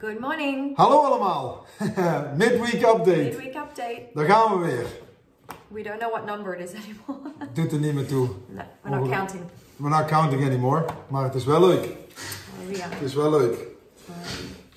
Good 0.00 0.20
morning. 0.20 0.76
Hallo 0.76 1.04
allemaal. 1.04 1.64
Midweek 2.36 2.82
update. 2.82 3.22
Midweek 3.22 3.54
update. 3.54 4.06
Daar 4.14 4.24
gaan 4.24 4.60
we 4.60 4.66
weer. 4.66 4.86
We 5.68 5.82
don't 5.82 5.98
know 5.98 6.10
what 6.10 6.24
number 6.24 6.54
it 6.58 6.70
is 6.70 6.80
anymore. 6.82 7.32
Doet 7.54 7.72
er 7.72 7.78
niet 7.78 7.94
meer 7.94 8.06
toe. 8.06 8.28
no, 8.48 8.62
we're 8.82 8.96
not 8.96 9.06
Oh. 9.06 9.10
counting. 9.10 9.42
We're 9.76 9.96
not 9.96 10.06
counting 10.06 10.44
anymore. 10.44 10.84
Maar 11.08 11.24
het 11.24 11.34
is 11.34 11.44
wel 11.44 11.60
leuk. 11.66 11.84
Are. 11.84 12.94
Het 12.94 13.02
is 13.02 13.14
wel 13.14 13.30
leuk. 13.30 13.66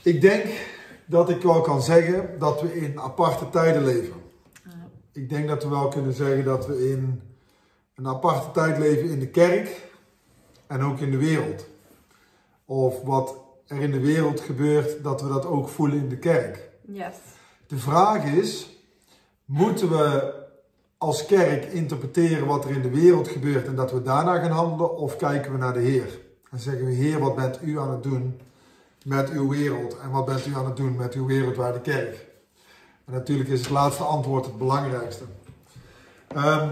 Ik 0.01 0.21
denk 0.21 0.46
dat 1.05 1.29
ik 1.29 1.42
wel 1.42 1.62
kan 1.62 1.81
zeggen 1.81 2.40
dat 2.40 2.62
we 2.62 2.76
in 2.76 2.99
aparte 2.99 3.49
tijden 3.49 3.85
leven. 3.85 4.13
Ik 5.12 5.29
denk 5.29 5.47
dat 5.47 5.63
we 5.63 5.69
wel 5.69 5.87
kunnen 5.87 6.13
zeggen 6.13 6.44
dat 6.44 6.67
we 6.67 6.90
in 6.90 7.21
een 7.96 8.08
aparte 8.08 8.51
tijd 8.51 8.78
leven 8.78 9.10
in 9.10 9.19
de 9.19 9.29
kerk 9.29 9.81
en 10.67 10.81
ook 10.83 10.99
in 10.99 11.12
de 11.12 11.17
wereld. 11.17 11.65
Of 12.65 13.01
wat 13.01 13.35
er 13.67 13.79
in 13.79 13.91
de 13.91 13.99
wereld 13.99 14.39
gebeurt, 14.39 15.03
dat 15.03 15.21
we 15.21 15.27
dat 15.27 15.45
ook 15.45 15.67
voelen 15.67 15.97
in 15.97 16.09
de 16.09 16.17
kerk. 16.17 16.70
Yes. 16.81 17.16
De 17.67 17.77
vraag 17.77 18.23
is, 18.23 18.77
moeten 19.45 19.90
we 19.90 20.34
als 20.98 21.26
kerk 21.26 21.66
interpreteren 21.66 22.48
wat 22.48 22.66
er 22.66 22.71
in 22.71 22.81
de 22.81 22.90
wereld 22.90 23.27
gebeurt 23.27 23.68
en 23.68 23.76
dat 23.76 23.91
we 23.91 24.02
daarna 24.02 24.40
gaan 24.40 24.52
handelen? 24.52 24.98
Of 24.98 25.16
kijken 25.16 25.52
we 25.52 25.57
naar 25.57 25.73
de 25.73 25.80
Heer 25.80 26.20
en 26.52 26.59
zeggen 26.59 26.85
we, 26.85 26.91
Heer, 26.91 27.20
wat 27.20 27.35
bent 27.35 27.59
u 27.63 27.80
aan 27.80 27.91
het 27.91 28.04
doen 28.04 28.40
met 29.05 29.30
uw 29.30 29.49
wereld? 29.49 29.98
En 29.99 30.12
wat 30.12 30.26
bent 30.26 30.45
u 30.45 30.55
aan 30.55 30.66
het 30.66 30.77
doen 30.77 30.95
met 30.95 31.13
uw 31.13 31.26
wereldwijde 31.26 31.82
kerk? 31.82 32.27
En 33.05 33.13
natuurlijk 33.13 33.49
is 33.49 33.59
het 33.59 33.70
laatste 33.70 34.04
antwoord 34.04 34.45
het 34.45 34.57
belangrijkste. 34.57 35.23
Ehm, 36.27 36.70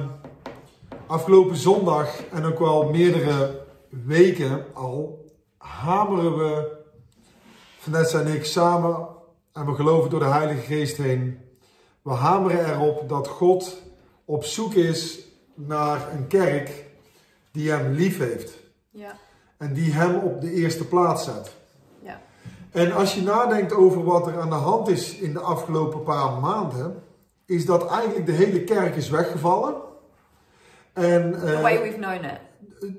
afgelopen 1.07 1.55
zondag 1.55 2.23
en 2.31 2.43
ook 2.43 2.59
wel 2.59 2.89
meerdere 2.89 3.61
weken 3.89 4.65
al 4.73 5.25
hameren 5.57 6.37
we, 6.37 6.79
Vanessa 7.81 8.19
en 8.19 8.27
ik, 8.27 8.45
samen 8.45 9.07
en 9.53 9.65
we 9.65 9.73
geloven 9.73 10.09
door 10.09 10.19
de 10.19 10.25
Heilige 10.25 10.61
Geest 10.61 10.97
heen. 10.97 11.39
We 12.01 12.11
hameren 12.11 12.73
erop 12.73 13.09
dat 13.09 13.27
God 13.27 13.81
op 14.25 14.43
zoek 14.43 14.73
is 14.73 15.19
naar 15.55 16.13
een 16.13 16.27
kerk 16.27 16.85
die 17.51 17.71
hem 17.71 17.91
lief 17.91 18.17
heeft. 18.17 18.53
Ja. 18.89 19.15
En 19.57 19.73
die 19.73 19.91
hem 19.91 20.15
op 20.15 20.41
de 20.41 20.51
eerste 20.51 20.87
plaats 20.87 21.23
zet. 21.23 21.55
Ja. 21.99 22.21
En 22.71 22.91
als 22.91 23.15
je 23.15 23.21
nadenkt 23.21 23.73
over 23.73 24.03
wat 24.03 24.27
er 24.27 24.39
aan 24.39 24.49
de 24.49 24.55
hand 24.55 24.87
is 24.87 25.15
in 25.17 25.33
de 25.33 25.39
afgelopen 25.39 26.03
paar 26.03 26.39
maanden, 26.39 27.03
is 27.45 27.65
dat 27.65 27.87
eigenlijk 27.89 28.25
de 28.25 28.31
hele 28.31 28.63
kerk 28.63 28.95
is 28.95 29.09
weggevallen. 29.09 29.75
En 30.93 31.31
The 31.31 31.53
eh, 31.53 31.61
way 31.61 31.81
we've 31.81 31.97
known 31.97 32.23
it. 32.25 32.39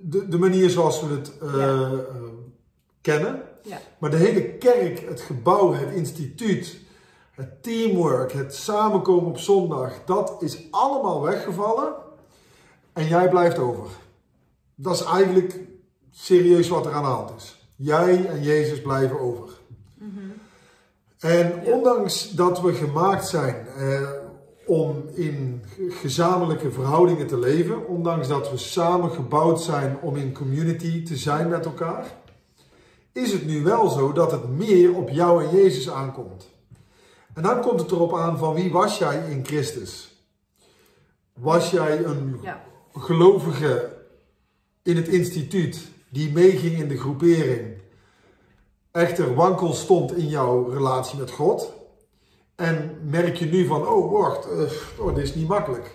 de, 0.01 0.29
de 0.29 0.39
manier 0.39 0.71
zoals 0.71 1.03
we 1.03 1.15
het 1.15 1.39
eh, 1.39 1.57
Ja. 1.57 1.91
eh, 1.91 1.99
kennen. 3.01 3.43
Ja. 3.63 3.81
Maar 3.99 4.11
de 4.11 4.17
hele 4.17 4.45
kerk, 4.45 5.09
het 5.09 5.21
gebouw, 5.21 5.73
het 5.73 5.93
instituut, 5.93 6.77
het 7.35 7.63
teamwork, 7.63 8.33
het 8.33 8.55
samenkomen 8.55 9.31
op 9.31 9.39
zondag, 9.39 9.93
dat 10.07 10.37
is 10.41 10.59
allemaal 10.71 11.23
weggevallen. 11.23 11.93
En 12.93 13.07
jij 13.07 13.29
blijft 13.29 13.59
over. 13.59 13.87
Dat 14.75 14.95
is 14.95 15.05
eigenlijk 15.05 15.59
serieus 16.11 16.69
wat 16.69 16.87
er 16.87 16.93
aan 16.93 17.03
de 17.03 17.09
hand 17.09 17.33
is. 17.37 17.67
Jij 17.77 18.27
en 18.27 18.43
Jezus 18.43 18.83
blijven 18.83 19.21
over. 19.21 19.61
En 21.21 21.63
Ja. 21.65 21.73
ondanks 21.73 22.31
dat 22.31 22.61
we 22.61 22.73
gemaakt 22.75 23.27
zijn 23.29 23.67
eh, 23.79 24.09
om 24.67 25.05
in 25.15 25.63
gezamenlijke 25.89 26.71
verhoudingen 26.71 27.27
te 27.27 27.39
leven, 27.39 27.89
ondanks 27.89 28.29
dat 28.29 28.51
we 28.51 28.57
samen 28.57 29.11
gebouwd 29.11 29.63
zijn 29.63 29.99
om 30.01 30.17
in 30.17 30.33
community 30.33 31.03
te 31.03 31.17
zijn 31.17 31.49
met 31.49 31.65
elkaar, 31.65 32.21
is 33.13 33.33
het 33.33 33.47
nu 33.47 33.63
wel 33.63 33.89
zo 33.89 34.13
dat 34.13 34.31
het 34.31 34.49
meer 34.49 34.95
op 34.95 35.09
jou 35.09 35.45
en 35.45 35.57
Jezus 35.57 35.91
aankomt. 35.91 36.49
En 37.35 37.43
dan 37.43 37.61
komt 37.61 37.81
het 37.81 37.91
erop 37.91 38.17
aan 38.17 38.39
van 38.39 38.55
wie 38.55 38.73
was 38.73 38.99
jij 38.99 39.31
in 39.31 39.45
Christus? 39.45 40.17
Was 41.33 41.71
jij 41.71 42.05
een 42.05 42.39
Ja. 42.43 42.63
gelovige 42.95 43.97
in 44.83 44.97
het 44.97 45.09
instituut 45.09 45.89
die 46.09 46.33
meeging 46.33 46.79
in 46.79 46.89
de 46.89 46.99
groepering, 46.99 47.75
echter 48.91 49.35
wankel 49.35 49.73
stond 49.73 50.17
in 50.17 50.29
jouw 50.29 50.69
relatie 50.69 51.19
met 51.19 51.31
God? 51.31 51.73
En 52.55 52.99
merk 53.11 53.37
je 53.37 53.47
nu 53.47 53.67
van, 53.67 53.87
oh 53.89 54.13
wacht, 54.13 54.51
eh, 54.51 54.61
oh, 54.99 55.15
dit 55.15 55.25
is 55.25 55.35
niet 55.35 55.49
makkelijk. 55.49 55.95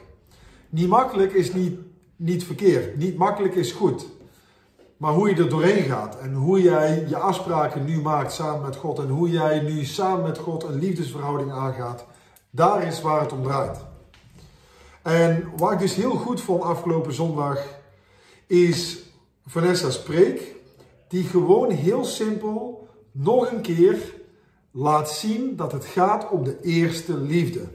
Niet 0.69 0.87
makkelijk 0.87 1.33
is 1.33 1.53
niet, 1.53 1.79
niet 2.15 2.43
verkeerd, 2.43 2.97
niet 2.97 3.17
makkelijk 3.17 3.55
is 3.55 3.71
goed. 3.71 4.05
Maar 4.97 5.13
hoe 5.13 5.29
je 5.29 5.35
er 5.35 5.49
doorheen 5.49 5.83
gaat 5.83 6.19
en 6.19 6.33
hoe 6.33 6.61
jij 6.61 7.05
je 7.07 7.17
afspraken 7.17 7.85
nu 7.85 8.01
maakt 8.01 8.31
samen 8.31 8.61
met 8.61 8.75
God 8.75 8.99
en 8.99 9.07
hoe 9.07 9.29
jij 9.29 9.59
nu 9.59 9.85
samen 9.85 10.23
met 10.23 10.37
God 10.37 10.63
een 10.63 10.79
liefdesverhouding 10.79 11.51
aangaat, 11.51 12.05
daar 12.49 12.83
is 12.83 13.01
waar 13.01 13.21
het 13.21 13.31
om 13.31 13.43
draait. 13.43 13.85
En 15.01 15.51
wat 15.57 15.71
ik 15.71 15.79
dus 15.79 15.95
heel 15.95 16.15
goed 16.15 16.41
vond 16.41 16.63
afgelopen 16.63 17.13
zondag 17.13 17.63
is 18.47 18.99
Vanessa's 19.45 20.01
preek, 20.01 20.55
die 21.07 21.23
gewoon 21.23 21.71
heel 21.71 22.05
simpel 22.05 22.87
nog 23.11 23.51
een 23.51 23.61
keer 23.61 24.13
laat 24.71 25.11
zien 25.11 25.55
dat 25.55 25.71
het 25.71 25.85
gaat 25.85 26.29
om 26.29 26.43
de 26.43 26.61
eerste 26.61 27.17
liefde. 27.17 27.67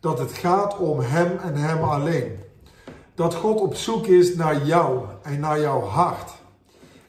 Dat 0.00 0.18
het 0.18 0.32
gaat 0.32 0.78
om 0.78 1.00
Hem 1.00 1.38
en 1.38 1.54
Hem 1.54 1.82
alleen. 1.82 2.38
Dat 3.14 3.34
God 3.34 3.60
op 3.60 3.74
zoek 3.74 4.06
is 4.06 4.34
naar 4.34 4.66
jou 4.66 5.04
en 5.22 5.40
naar 5.40 5.60
jouw 5.60 5.80
hart. 5.80 6.30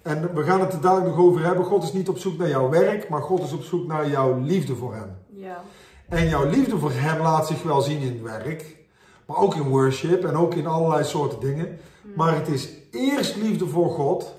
En 0.06 0.34
we 0.34 0.44
gaan 0.44 0.60
het 0.60 0.74
er 0.74 0.82
dadelijk 0.82 1.16
nog 1.16 1.26
over 1.26 1.44
hebben. 1.44 1.66
God 1.66 1.84
is 1.84 1.94
niet 1.94 2.10
op 2.10 2.18
zoek 2.18 2.38
naar 2.38 2.50
jouw 2.50 2.70
werk, 2.70 3.10
maar 3.10 3.22
God 3.22 3.44
is 3.44 3.54
op 3.54 3.64
zoek 3.64 3.88
naar 3.88 4.10
jouw 4.10 4.40
liefde 4.40 4.76
voor 4.76 4.96
Hem. 4.96 5.18
Ja. 5.30 5.64
En 6.10 6.28
jouw 6.30 6.50
liefde 6.50 6.78
voor 6.78 6.92
Hem 6.92 7.22
laat 7.22 7.48
zich 7.48 7.64
wel 7.64 7.82
zien 7.82 8.00
in 8.00 8.24
werk, 8.24 8.78
maar 9.26 9.38
ook 9.38 9.56
in 9.56 9.70
worship 9.70 10.24
en 10.24 10.36
ook 10.36 10.54
in 10.54 10.68
allerlei 10.68 11.04
soorten 11.04 11.40
dingen. 11.40 11.80
Maar 12.16 12.36
het 12.36 12.48
is 12.48 12.70
eerst 12.92 13.36
liefde 13.36 13.68
voor 13.68 13.90
God 13.90 14.36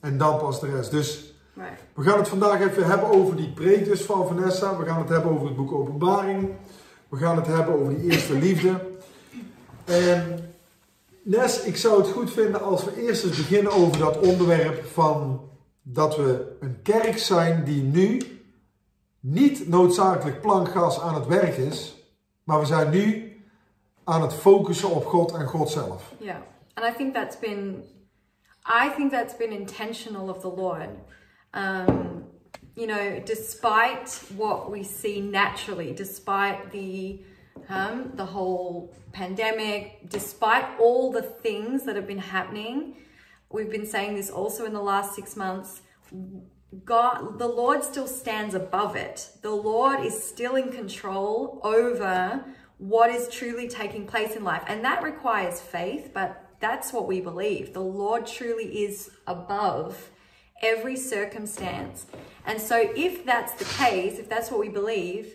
en 0.00 0.18
dan 0.18 0.38
pas 0.38 0.60
de 0.60 0.70
rest. 0.70 0.90
Dus 0.90 1.34
Right. 1.54 1.80
we 1.94 2.02
gaan 2.02 2.18
het 2.18 2.28
vandaag 2.28 2.60
even 2.60 2.84
hebben 2.86 3.08
over 3.08 3.36
die 3.36 3.52
preek 3.52 3.84
dus 3.84 4.02
van 4.02 4.26
Vanessa. 4.26 4.76
We 4.76 4.84
gaan 4.84 4.98
het 5.00 5.08
hebben 5.08 5.30
over 5.32 5.46
het 5.46 5.56
boek 5.56 5.72
Openbaring. 5.72 6.50
We 7.08 7.16
gaan 7.16 7.36
het 7.36 7.46
hebben 7.46 7.80
over 7.80 7.96
die 7.96 8.10
eerste 8.10 8.34
liefde. 8.38 8.80
En 9.84 10.51
Nes, 11.24 11.62
ik 11.62 11.76
zou 11.76 12.02
het 12.02 12.10
goed 12.10 12.32
vinden 12.32 12.62
als 12.62 12.84
we 12.84 13.02
eerst 13.02 13.24
eens 13.24 13.36
beginnen 13.36 13.72
over 13.72 13.98
dat 13.98 14.18
onderwerp 14.18 14.84
van 14.84 15.48
dat 15.82 16.16
we 16.16 16.56
een 16.60 16.82
kerk 16.82 17.18
zijn 17.18 17.64
die 17.64 17.82
nu 17.82 18.20
niet 19.20 19.68
noodzakelijk 19.68 20.40
plankgas 20.40 21.00
aan 21.00 21.14
het 21.14 21.26
werk 21.26 21.56
is, 21.56 21.96
maar 22.44 22.58
we 22.58 22.66
zijn 22.66 22.90
nu 22.90 23.36
aan 24.04 24.22
het 24.22 24.34
focussen 24.34 24.90
op 24.90 25.06
God 25.06 25.32
en 25.32 25.46
God 25.46 25.70
zelf. 25.70 26.12
Yeah. 26.18 26.36
And 26.74 26.86
I 26.94 26.96
think 26.96 27.14
that's 27.14 27.38
been 27.38 27.84
I 28.66 28.90
think 28.96 29.10
that's 29.10 29.36
been 29.36 29.52
intentional 29.52 30.28
of 30.28 30.40
the 30.40 30.52
Lord. 30.56 30.88
Um, 31.52 32.24
you 32.74 32.86
know, 32.86 33.24
despite 33.24 34.20
what 34.36 34.70
we 34.70 34.84
see 34.84 35.20
naturally, 35.20 35.94
despite 35.94 36.70
the 36.70 37.18
um, 37.68 38.12
the 38.14 38.26
whole 38.26 38.94
pandemic, 39.12 40.08
despite 40.08 40.64
all 40.78 41.12
the 41.12 41.22
things 41.22 41.84
that 41.84 41.96
have 41.96 42.06
been 42.06 42.18
happening, 42.18 42.96
we've 43.50 43.70
been 43.70 43.86
saying 43.86 44.14
this 44.14 44.30
also 44.30 44.64
in 44.64 44.72
the 44.72 44.82
last 44.82 45.14
six 45.14 45.36
months. 45.36 45.82
God, 46.84 47.38
the 47.38 47.46
Lord 47.48 47.84
still 47.84 48.06
stands 48.06 48.54
above 48.54 48.96
it. 48.96 49.28
The 49.42 49.50
Lord 49.50 50.00
is 50.00 50.22
still 50.22 50.56
in 50.56 50.72
control 50.72 51.60
over 51.62 52.44
what 52.78 53.10
is 53.10 53.28
truly 53.28 53.68
taking 53.68 54.06
place 54.06 54.34
in 54.34 54.42
life. 54.42 54.64
And 54.66 54.84
that 54.84 55.02
requires 55.02 55.60
faith, 55.60 56.10
but 56.14 56.48
that's 56.60 56.92
what 56.92 57.06
we 57.06 57.20
believe. 57.20 57.74
The 57.74 57.80
Lord 57.80 58.26
truly 58.26 58.84
is 58.84 59.10
above 59.26 60.10
every 60.62 60.96
circumstance. 60.96 62.06
And 62.46 62.60
so, 62.60 62.90
if 62.96 63.24
that's 63.26 63.52
the 63.54 63.64
case, 63.64 64.18
if 64.18 64.28
that's 64.28 64.50
what 64.50 64.60
we 64.60 64.68
believe, 64.68 65.34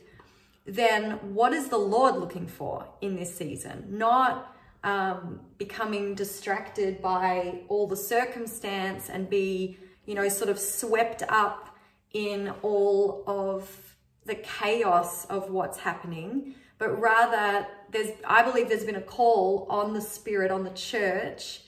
then 0.67 1.11
what 1.33 1.53
is 1.53 1.69
the 1.69 1.77
Lord 1.77 2.17
looking 2.17 2.45
for 2.45 2.85
in 2.99 3.15
this 3.15 3.35
season? 3.35 3.85
Not 3.89 4.53
um, 4.83 5.39
becoming 5.57 6.13
distracted 6.13 7.01
by 7.01 7.61
all 7.69 7.87
the 7.87 7.95
circumstance 7.95 9.09
and 9.09 9.29
be, 9.29 9.77
you 10.05 10.13
know, 10.13 10.27
sort 10.27 10.49
of 10.49 10.59
swept 10.59 11.23
up 11.29 11.77
in 12.13 12.53
all 12.61 13.23
of 13.27 13.95
the 14.25 14.35
chaos 14.35 15.25
of 15.25 15.49
what's 15.51 15.79
happening, 15.79 16.55
but 16.77 16.89
rather 16.99 17.65
there's, 17.91 18.11
I 18.25 18.43
believe 18.43 18.67
there's 18.67 18.83
been 18.83 18.95
a 18.95 19.01
call 19.01 19.67
on 19.69 19.93
the 19.93 20.01
Spirit, 20.01 20.51
on 20.51 20.65
the 20.65 20.71
church 20.71 21.61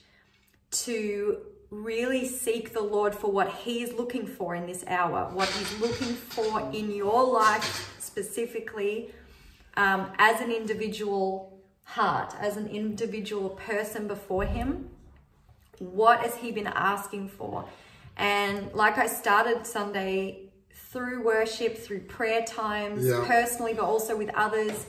to 0.72 1.38
really 1.70 2.26
seek 2.26 2.74
the 2.74 2.82
Lord 2.82 3.14
for 3.14 3.32
what 3.32 3.48
He 3.48 3.82
is 3.82 3.94
looking 3.94 4.26
for 4.26 4.54
in 4.54 4.66
this 4.66 4.84
hour, 4.86 5.30
what 5.32 5.48
He's 5.48 5.80
looking 5.80 6.14
for 6.14 6.60
in 6.72 6.90
your 6.90 7.24
life 7.24 7.89
specifically 8.00 9.12
um, 9.76 10.10
as 10.18 10.40
an 10.40 10.50
individual 10.50 11.58
heart, 11.84 12.34
as 12.40 12.56
an 12.56 12.68
individual 12.68 13.50
person 13.50 14.06
before 14.06 14.44
Him. 14.44 14.88
What 15.78 16.20
has 16.20 16.36
He 16.36 16.52
been 16.52 16.66
asking 16.66 17.28
for? 17.28 17.64
And 18.16 18.72
like 18.74 18.98
I 18.98 19.06
started 19.06 19.66
Sunday 19.66 20.50
through 20.90 21.22
worship, 21.22 21.78
through 21.78 22.00
prayer 22.00 22.44
times, 22.44 23.06
Yeah. 23.06 23.24
personally, 23.26 23.74
but 23.74 23.84
also 23.84 24.16
with 24.16 24.30
others, 24.34 24.86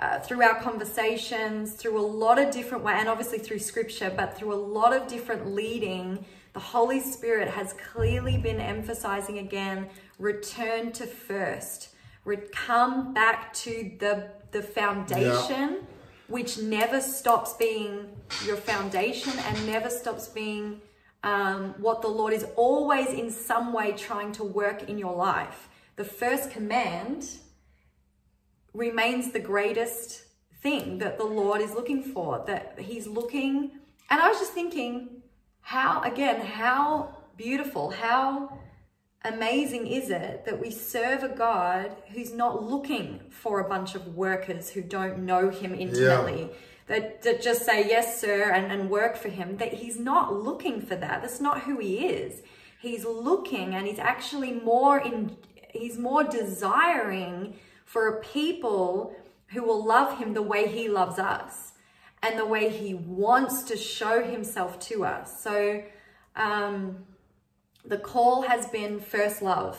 uh, 0.00 0.18
through 0.20 0.42
our 0.42 0.60
conversations, 0.60 1.72
through 1.72 1.98
a 1.98 2.02
lot 2.02 2.38
of 2.38 2.50
different 2.50 2.84
ways, 2.84 2.96
and 2.98 3.08
obviously 3.08 3.38
through 3.38 3.58
scripture, 3.58 4.12
but 4.14 4.36
through 4.36 4.52
a 4.52 4.62
lot 4.78 4.92
of 4.92 5.06
different 5.08 5.54
leading, 5.54 6.24
the 6.52 6.60
Holy 6.60 7.00
Spirit 7.00 7.48
has 7.48 7.72
clearly 7.92 8.36
been 8.36 8.60
emphasizing 8.60 9.38
again 9.38 9.88
return 10.18 10.90
to 10.92 11.06
first, 11.06 11.90
Re- 12.28 12.48
come 12.52 13.14
back 13.14 13.52
to 13.64 13.92
the, 13.98 14.30
the 14.52 14.62
foundation. 14.62 15.86
Which 16.28 16.58
never 16.58 17.00
stops 17.00 17.54
being 17.54 17.90
your 18.44 18.56
foundation 18.56 19.32
and 19.38 19.66
never 19.66 19.88
stops 19.88 20.28
being 20.28 20.82
um, 21.22 21.74
what 21.78 22.02
the 22.02 22.08
Lord 22.08 22.34
is 22.34 22.44
always 22.54 23.08
in 23.08 23.30
some 23.30 23.72
way 23.72 23.92
trying 23.92 24.32
to 24.32 24.44
work 24.44 24.90
in 24.90 24.98
your 24.98 25.16
life. 25.16 25.68
The 25.96 26.04
first 26.04 26.50
command 26.50 27.30
remains 28.74 29.32
the 29.32 29.40
greatest 29.40 30.24
thing 30.60 30.98
that 30.98 31.16
the 31.16 31.24
Lord 31.24 31.62
is 31.62 31.72
looking 31.72 32.02
for. 32.02 32.44
That 32.46 32.78
He's 32.78 33.06
looking, 33.06 33.70
and 34.10 34.20
I 34.20 34.28
was 34.28 34.38
just 34.38 34.52
thinking, 34.52 35.22
how, 35.62 36.02
again, 36.02 36.42
how 36.42 37.16
beautiful, 37.38 37.88
how 37.88 38.57
amazing 39.24 39.86
is 39.86 40.10
it 40.10 40.44
that 40.44 40.60
we 40.60 40.70
serve 40.70 41.22
a 41.22 41.28
God 41.28 41.96
who's 42.12 42.32
not 42.32 42.62
looking 42.62 43.20
for 43.30 43.60
a 43.60 43.68
bunch 43.68 43.94
of 43.94 44.14
workers 44.14 44.70
who 44.70 44.82
don't 44.82 45.18
know 45.20 45.50
Him 45.50 45.74
intimately? 45.74 46.50
That, 46.88 47.20
that 47.22 47.42
just 47.42 47.66
say 47.66 47.86
yes 47.86 48.18
sir 48.18 48.50
and, 48.50 48.72
and 48.72 48.88
work 48.88 49.16
for 49.16 49.28
him 49.28 49.58
that 49.58 49.74
he's 49.74 49.98
not 49.98 50.34
looking 50.34 50.80
for 50.80 50.96
that. 50.96 51.20
That's 51.20 51.38
not 51.38 51.62
who 51.62 51.78
he 51.78 52.06
is. 52.06 52.42
He's 52.80 53.04
looking 53.04 53.74
and 53.74 53.86
he's 53.86 53.98
actually 53.98 54.52
more 54.52 54.98
in 54.98 55.36
he's 55.70 55.98
more 55.98 56.24
desiring 56.24 57.56
for 57.84 58.08
a 58.08 58.20
people 58.22 59.14
who 59.48 59.62
will 59.62 59.84
love 59.84 60.18
him 60.18 60.32
the 60.32 60.40
way 60.40 60.66
he 60.66 60.88
loves 60.88 61.18
us 61.18 61.72
and 62.22 62.38
the 62.38 62.46
way 62.46 62.70
he 62.70 62.94
wants 62.94 63.64
to 63.64 63.76
show 63.76 64.22
himself 64.22 64.78
to 64.80 65.04
us. 65.04 65.42
So 65.42 65.82
um 66.36 67.04
the 67.88 67.98
call 67.98 68.42
has 68.42 68.66
been 68.70 69.00
first 69.00 69.40
love 69.42 69.76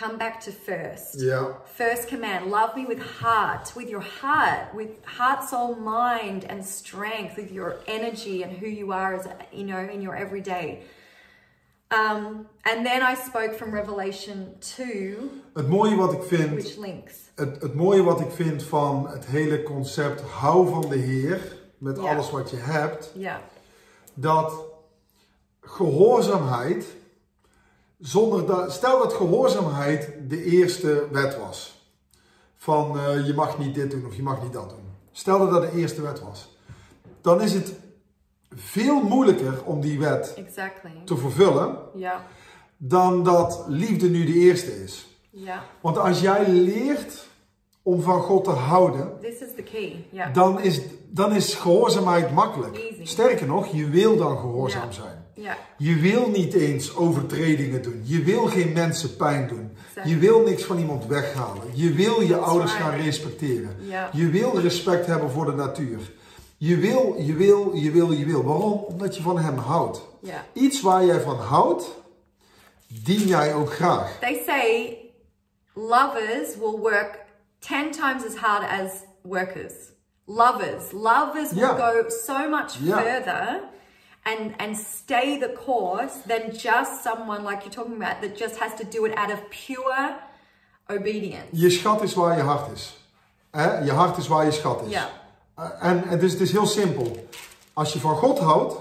come 0.00 0.16
back 0.16 0.40
to 0.40 0.50
first 0.52 1.20
Ja. 1.20 1.56
First 1.76 2.08
command, 2.08 2.50
love 2.50 2.76
me 2.76 2.86
with 2.86 3.00
heart, 3.20 3.72
with 3.74 3.88
your 3.88 4.04
heart, 4.20 4.72
with 4.74 4.90
heart, 5.04 5.42
soul, 5.48 5.74
mind, 5.76 6.44
and 6.48 6.64
strength, 6.64 7.36
with 7.36 7.50
your 7.50 7.76
energy 7.86 8.42
and 8.44 8.52
who 8.58 8.66
you 8.68 8.92
are 8.92 9.14
as 9.14 9.26
you 9.52 9.64
know 9.64 9.88
in 9.92 10.00
your 10.00 10.14
everyday. 10.16 10.82
Um, 11.90 12.46
and 12.64 12.84
then 12.86 13.02
I 13.02 13.14
spoke 13.16 13.54
from 13.54 13.72
Revelation 13.72 14.54
2, 14.76 15.30
Het 15.54 15.68
mooie 15.68 15.96
wat 15.96 16.12
ik 16.12 16.22
vind, 16.22 16.50
which 16.50 16.76
links. 16.76 17.14
het, 17.34 17.62
het 17.62 17.74
mooie 17.74 18.02
wat 18.02 18.20
ik 18.20 18.30
vind 18.30 18.62
van 18.62 19.08
het 19.08 19.26
hele 19.26 19.62
concept 19.62 20.20
hou 20.20 20.68
van 20.68 20.88
de 20.88 20.96
Heer 20.98 21.40
met 21.78 21.96
Ja. 21.96 22.02
alles 22.02 22.30
wat 22.30 22.50
je 22.50 22.56
hebt, 22.56 23.12
Yeah. 23.14 23.36
dat 24.14 24.52
gehoorzaamheid, 25.60 26.86
zonder 27.98 28.46
dat, 28.46 28.72
stel 28.72 28.98
dat 28.98 29.12
gehoorzaamheid 29.12 30.12
de 30.28 30.44
eerste 30.44 31.06
wet 31.10 31.38
was. 31.38 31.86
Van 32.56 32.98
eh, 32.98 33.26
je 33.26 33.34
mag 33.34 33.58
niet 33.58 33.74
dit 33.74 33.90
doen 33.90 34.06
of 34.06 34.16
je 34.16 34.22
mag 34.22 34.42
niet 34.42 34.52
dat 34.52 34.68
doen. 34.70 34.86
Stel 35.12 35.38
dat 35.38 35.50
dat 35.50 35.70
de 35.70 35.78
eerste 35.78 36.02
wet 36.02 36.20
was. 36.20 36.56
Dan 37.20 37.40
is 37.42 37.52
het 37.52 37.72
veel 38.54 39.02
moeilijker 39.02 39.62
om 39.64 39.80
die 39.80 39.98
wet 39.98 40.34
Exactly. 40.36 40.90
te 41.04 41.16
vervullen 41.16 41.76
Yeah. 41.94 42.18
dan 42.76 43.24
dat 43.24 43.64
liefde 43.68 44.08
nu 44.08 44.24
de 44.24 44.32
eerste 44.32 44.82
is. 44.82 45.06
Yeah. 45.30 45.58
Want 45.80 45.98
als 45.98 46.20
jij 46.20 46.48
leert 46.48 47.26
om 47.82 48.02
van 48.02 48.20
God 48.20 48.44
te 48.44 48.50
houden, 48.50 49.12
This 49.20 49.40
is 49.40 49.54
the 49.56 49.62
key. 49.62 50.04
Yeah. 50.10 50.34
dan 50.34 50.60
is, 50.60 50.80
dan 51.10 51.32
is 51.32 51.54
gehoorzaamheid 51.54 52.32
makkelijk. 52.32 52.76
Easy. 52.76 53.04
Sterker 53.04 53.46
nog, 53.46 53.66
je 53.66 53.88
wil 53.88 54.16
dan 54.16 54.38
gehoorzaam 54.38 54.86
Ja. 54.86 54.92
zijn. 54.92 55.26
Yeah. 55.40 55.56
Je 55.76 55.96
wil 55.96 56.30
niet 56.30 56.54
eens 56.54 56.96
overtredingen 56.96 57.82
doen. 57.82 58.02
Je 58.04 58.22
wil 58.22 58.46
geen 58.46 58.72
mensen 58.72 59.16
pijn 59.16 59.48
doen. 59.48 59.76
Je 60.04 60.16
wil 60.16 60.42
niks 60.42 60.62
van 60.62 60.78
iemand 60.78 61.06
weghalen. 61.06 61.62
Je 61.74 61.92
wil 61.92 62.20
je 62.20 62.36
ouders 62.36 62.72
gaan 62.72 62.94
respecteren. 62.94 63.76
Ja. 63.80 64.10
Je 64.12 64.30
wil 64.30 64.60
respect 64.60 65.06
hebben 65.06 65.30
voor 65.30 65.44
de 65.44 65.52
natuur. 65.52 65.98
Je 66.56 66.76
wil, 66.76 67.14
je 67.18 67.34
wil, 67.34 67.74
je 67.74 67.90
wil, 67.90 68.12
je 68.12 68.24
wil. 68.24 68.44
Waarom? 68.44 68.72
Omdat 68.72 69.16
je 69.16 69.22
van 69.22 69.38
hem 69.38 69.56
houdt. 69.56 70.00
Yeah. 70.20 70.38
Iets 70.52 70.80
waar 70.80 71.04
jij 71.04 71.20
van 71.20 71.36
houdt, 71.36 71.84
dien 72.86 73.26
jij 73.26 73.54
ook 73.54 73.72
graag. 73.72 74.18
They 74.20 74.42
say 74.46 74.96
lovers 75.74 76.56
will 76.56 76.78
work 76.78 77.18
10 77.58 77.90
times 77.90 78.24
as 78.26 78.34
hard 78.36 78.82
as 78.82 78.90
workers. 79.22 79.74
Lovers. 80.24 80.92
Lovers 80.92 81.52
will 81.52 81.76
go 81.76 82.04
so 82.08 82.48
much 82.48 82.76
further 82.76 83.60
and 84.22 84.52
and 84.56 84.76
stay 84.76 85.38
the 85.38 85.52
course 85.64 86.14
than 86.26 86.52
just 86.52 87.02
someone 87.02 87.42
like 87.50 87.58
you're 87.62 87.74
talking 87.74 88.02
about 88.02 88.20
that 88.20 88.38
just 88.38 88.58
has 88.58 88.72
to 88.76 88.84
do 88.90 89.04
it 89.06 89.14
out 89.16 89.30
of 89.32 89.40
pure 89.66 90.14
obedience. 90.86 91.46
Je 91.50 91.70
schat 91.70 92.02
is 92.02 92.14
waar 92.14 92.36
je 92.36 92.42
hart 92.42 92.72
is. 92.72 92.96
Hè? 93.50 93.78
Je 93.78 93.90
hart 93.92 94.16
is 94.16 94.28
waar 94.28 94.44
je 94.44 94.50
schat 94.52 94.82
is. 94.86 94.90
Ja. 94.90 95.08
Eh, 95.54 95.64
En 95.80 96.02
het 96.08 96.22
is, 96.22 96.32
het 96.32 96.40
is 96.40 96.52
heel 96.52 96.66
simpel. 96.66 97.28
Als 97.72 97.92
je 97.92 97.98
van 97.98 98.16
God 98.16 98.38
houdt 98.38 98.74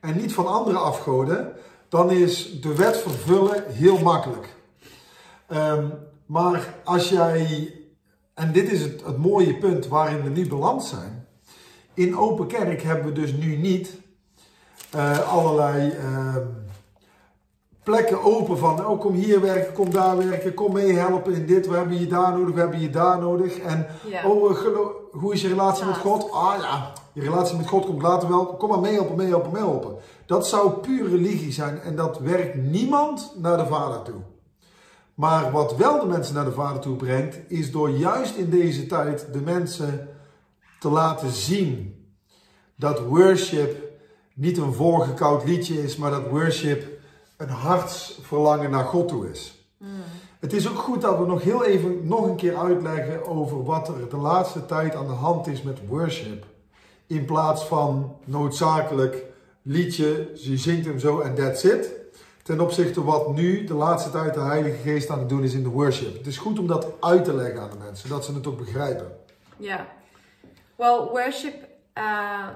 en 0.00 0.16
niet 0.16 0.34
van 0.34 0.46
andere 0.46 0.78
afgoden, 0.78 1.52
dan 1.88 2.10
is 2.10 2.60
de 2.60 2.74
wet 2.74 2.96
vervullen 2.96 3.64
heel 3.72 3.98
makkelijk. 3.98 4.54
Ehm, 5.46 5.86
maar 6.26 6.74
als 6.84 7.08
jij, 7.08 7.72
en 8.34 8.52
dit 8.52 8.72
is 8.72 8.80
het, 8.80 9.04
het 9.04 9.16
mooie 9.16 9.54
punt 9.58 9.86
waarin 9.86 10.22
we 10.22 10.28
nu 10.28 10.48
beland 10.48 10.84
zijn. 10.84 11.26
In 11.94 12.16
open 12.18 12.46
kerk 12.46 12.82
hebben 12.82 13.06
we 13.06 13.12
dus 13.12 13.32
nu 13.32 13.56
niet 13.56 13.96
eh, 14.90 15.32
allerlei 15.32 15.90
ehm, 15.90 16.46
plekken 17.82 18.22
open 18.22 18.58
van, 18.58 18.86
oh 18.86 19.00
kom 19.00 19.12
hier 19.14 19.40
werken, 19.40 19.72
kom 19.72 19.90
daar 19.90 20.16
werken, 20.16 20.54
kom 20.54 20.72
meehelpen 20.72 21.34
in 21.34 21.46
dit, 21.46 21.66
we 21.66 21.76
hebben 21.76 21.98
je 21.98 22.06
daar 22.06 22.32
nodig, 22.32 22.54
we 22.54 22.60
hebben 22.60 22.80
je 22.80 22.90
daar 22.90 23.18
nodig. 23.18 23.58
En 23.58 23.86
Ja. 24.06 24.24
oh, 24.24 24.50
eh, 24.50 24.58
hoe 25.12 25.32
is 25.32 25.42
je 25.42 25.48
relatie 25.48 25.86
met. 25.86 25.96
God? 25.96 26.32
Ah 26.32 26.54
ja, 26.60 26.92
je 27.12 27.20
relatie 27.20 27.56
met 27.56 27.68
God 27.68 27.86
komt 27.86 28.02
later 28.02 28.28
wel, 28.28 28.46
kom 28.46 28.68
maar 28.68 28.80
meehelpen, 28.80 29.16
meehelpen, 29.16 29.52
meehelpen. 29.52 29.94
Dat 30.26 30.46
zou 30.46 30.70
puur 30.70 31.08
religie 31.08 31.52
zijn 31.52 31.80
en 31.80 31.96
dat 31.96 32.18
werkt 32.18 32.54
niemand 32.54 33.34
naar 33.36 33.56
de 33.56 33.66
Vader 33.66 34.02
toe. 34.02 34.20
Maar 35.14 35.50
wat 35.50 35.76
wel 35.76 36.00
de 36.00 36.06
mensen 36.06 36.34
naar 36.34 36.44
de 36.44 36.52
Vader 36.52 36.80
toe 36.80 36.96
brengt, 36.96 37.38
is 37.48 37.70
door 37.72 37.90
juist 37.90 38.36
in 38.36 38.50
deze 38.50 38.86
tijd 38.86 39.26
de 39.32 39.40
mensen 39.40 40.08
te 40.80 40.88
laten 40.88 41.30
zien 41.30 41.96
dat 42.76 43.00
worship 43.00 43.87
niet 44.38 44.58
een 44.58 44.72
voorgekoud 44.72 45.44
liedje 45.44 45.82
is, 45.82 45.96
maar 45.96 46.10
dat 46.10 46.28
worship 46.28 46.86
een 47.36 47.48
hartsverlangen 47.48 48.70
naar 48.70 48.84
God 48.84 49.08
toe 49.08 49.30
is. 49.30 49.66
Het 50.38 50.52
is 50.52 50.68
ook 50.68 50.78
goed 50.78 51.00
dat 51.00 51.18
we 51.18 51.26
nog 51.26 51.42
heel 51.42 51.64
even 51.64 52.06
nog 52.06 52.24
een 52.24 52.36
keer 52.36 52.56
uitleggen 52.56 53.26
over 53.26 53.64
wat 53.64 53.88
er 53.88 54.08
de 54.08 54.16
laatste 54.16 54.66
tijd 54.66 54.94
aan 54.94 55.06
de 55.06 55.12
hand 55.12 55.46
is 55.46 55.62
met 55.62 55.78
worship. 55.88 56.44
In 57.06 57.24
plaats 57.24 57.64
van 57.64 58.16
noodzakelijk 58.24 59.24
liedje, 59.62 60.30
je 60.34 60.56
zingt 60.56 60.86
hem 60.86 60.98
zo 60.98 61.20
en 61.20 61.34
that's 61.34 61.64
it. 61.64 61.90
Ten 62.42 62.60
opzichte 62.60 63.04
wat 63.04 63.34
nu 63.34 63.64
de 63.64 63.74
laatste 63.74 64.10
tijd 64.10 64.34
de 64.34 64.40
Heilige 64.40 64.76
Geest 64.76 65.10
aan 65.10 65.18
het 65.18 65.28
doen 65.28 65.42
is 65.42 65.54
in 65.54 65.62
de 65.62 65.68
worship. 65.68 66.16
Het 66.16 66.26
is 66.26 66.38
goed 66.38 66.58
om 66.58 66.66
dat 66.66 66.86
uit 67.00 67.24
te 67.24 67.34
leggen 67.34 67.60
aan 67.60 67.70
de 67.70 67.84
mensen, 67.84 68.08
dat 68.08 68.24
ze 68.24 68.34
het 68.34 68.46
ook 68.46 68.58
begrijpen. 68.58 69.16
Yeah. 69.56 69.80
Well, 70.76 70.98
worship, 70.98 71.68
uh, 71.94 72.46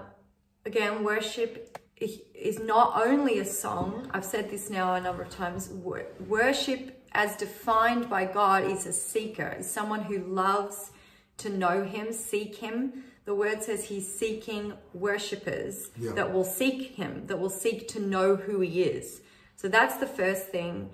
again, 0.65 1.05
worship 1.05 1.79
is 1.97 2.59
not 2.59 3.01
only 3.07 3.39
a 3.39 3.45
song. 3.45 4.09
I've 4.13 4.25
said 4.25 4.51
this 4.51 4.71
now 4.71 4.95
a 4.95 5.01
number 5.01 5.23
of 5.23 5.31
times. 5.31 5.69
Worship, 5.69 7.01
as 7.13 7.37
defined 7.37 8.09
by 8.11 8.25
God, 8.25 8.65
is 8.65 8.87
a 8.87 8.93
seeker, 8.93 9.57
is 9.59 9.71
someone 9.71 10.03
who 10.03 10.19
loves 10.19 10.91
to 11.39 11.49
know 11.49 11.85
Him, 11.85 12.13
seek 12.13 12.57
Him. 12.57 13.05
The 13.25 13.35
word 13.35 13.63
says 13.63 13.85
He's 13.85 14.13
seeking 14.13 14.73
worshippers 14.95 15.91
Yeah. 15.97 16.13
that 16.13 16.33
will 16.33 16.45
seek 16.45 16.97
Him, 16.97 17.27
that 17.29 17.39
will 17.39 17.51
seek 17.51 17.87
to 17.89 18.01
know 18.01 18.37
who 18.37 18.61
He 18.61 18.83
is. 18.83 19.21
So 19.57 19.69
that's 19.69 19.97
the 19.99 20.07
first 20.07 20.49
thing. 20.49 20.91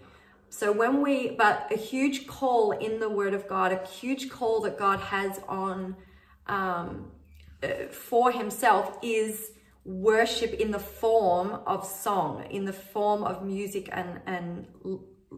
So 0.51 0.73
when 0.73 1.03
we, 1.03 1.31
but 1.31 1.69
a 1.71 1.77
huge 1.77 2.27
call 2.27 2.73
in 2.73 3.01
the 3.01 3.09
Word 3.09 3.33
of 3.35 3.49
God, 3.49 3.73
a 3.73 3.87
huge 3.87 4.31
call 4.31 4.61
that 4.63 4.79
God 4.79 5.01
has 5.01 5.41
on 5.49 5.97
um, 6.47 7.11
uh, 7.63 7.89
for 7.91 8.31
Himself 8.31 8.99
is 9.03 9.53
worship 9.89 10.53
in 10.53 10.71
the 10.71 10.79
form 10.79 11.61
of 11.67 11.87
song, 11.87 12.45
in 12.51 12.67
the 12.67 12.73
form 12.73 13.25
of 13.25 13.43
music 13.43 13.89
and 13.91 14.21
and 14.27 14.67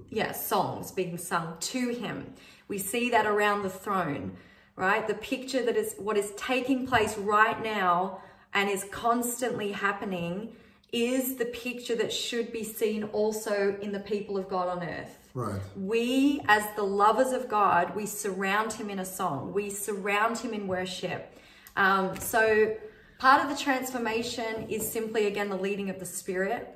yeah, 0.08 0.32
songs 0.32 0.90
being 0.90 1.16
sung 1.16 1.56
to 1.60 1.90
Him. 1.90 2.34
We 2.68 2.78
see 2.78 3.10
that 3.10 3.26
around 3.26 3.62
the 3.62 3.70
throne, 3.70 4.36
right? 4.74 5.06
The 5.06 5.14
picture 5.14 5.64
that 5.64 5.76
is 5.76 5.94
what 5.98 6.16
is 6.16 6.32
taking 6.36 6.86
place 6.86 7.16
right 7.16 7.62
now 7.62 8.22
and 8.52 8.68
is 8.68 8.84
constantly 8.90 9.70
happening 9.70 10.56
is 10.92 11.36
the 11.36 11.44
picture 11.44 11.94
that 11.94 12.12
should 12.12 12.52
be 12.52 12.64
seen 12.64 13.04
also 13.04 13.78
in 13.80 13.92
the 13.92 14.00
people 14.00 14.36
of 14.36 14.48
God 14.48 14.68
on 14.68 14.82
earth. 14.82 15.16
Right. 15.32 15.60
We, 15.76 16.40
as 16.48 16.64
the 16.74 16.82
lovers 16.82 17.30
of 17.30 17.48
God, 17.48 17.94
we 17.94 18.06
surround 18.06 18.72
Him 18.72 18.90
in 18.90 18.98
a 18.98 19.04
song. 19.04 19.52
We 19.52 19.70
surround 19.70 20.38
Him 20.38 20.52
in 20.52 20.66
worship. 20.66 21.32
Um, 21.76 22.16
so, 22.18 22.74
part 23.20 23.44
of 23.44 23.50
the 23.50 23.62
transformation 23.62 24.66
is 24.70 24.90
simply 24.90 25.26
again 25.26 25.50
the 25.50 25.56
leading 25.56 25.90
of 25.90 26.00
the 26.00 26.06
Spirit 26.06 26.74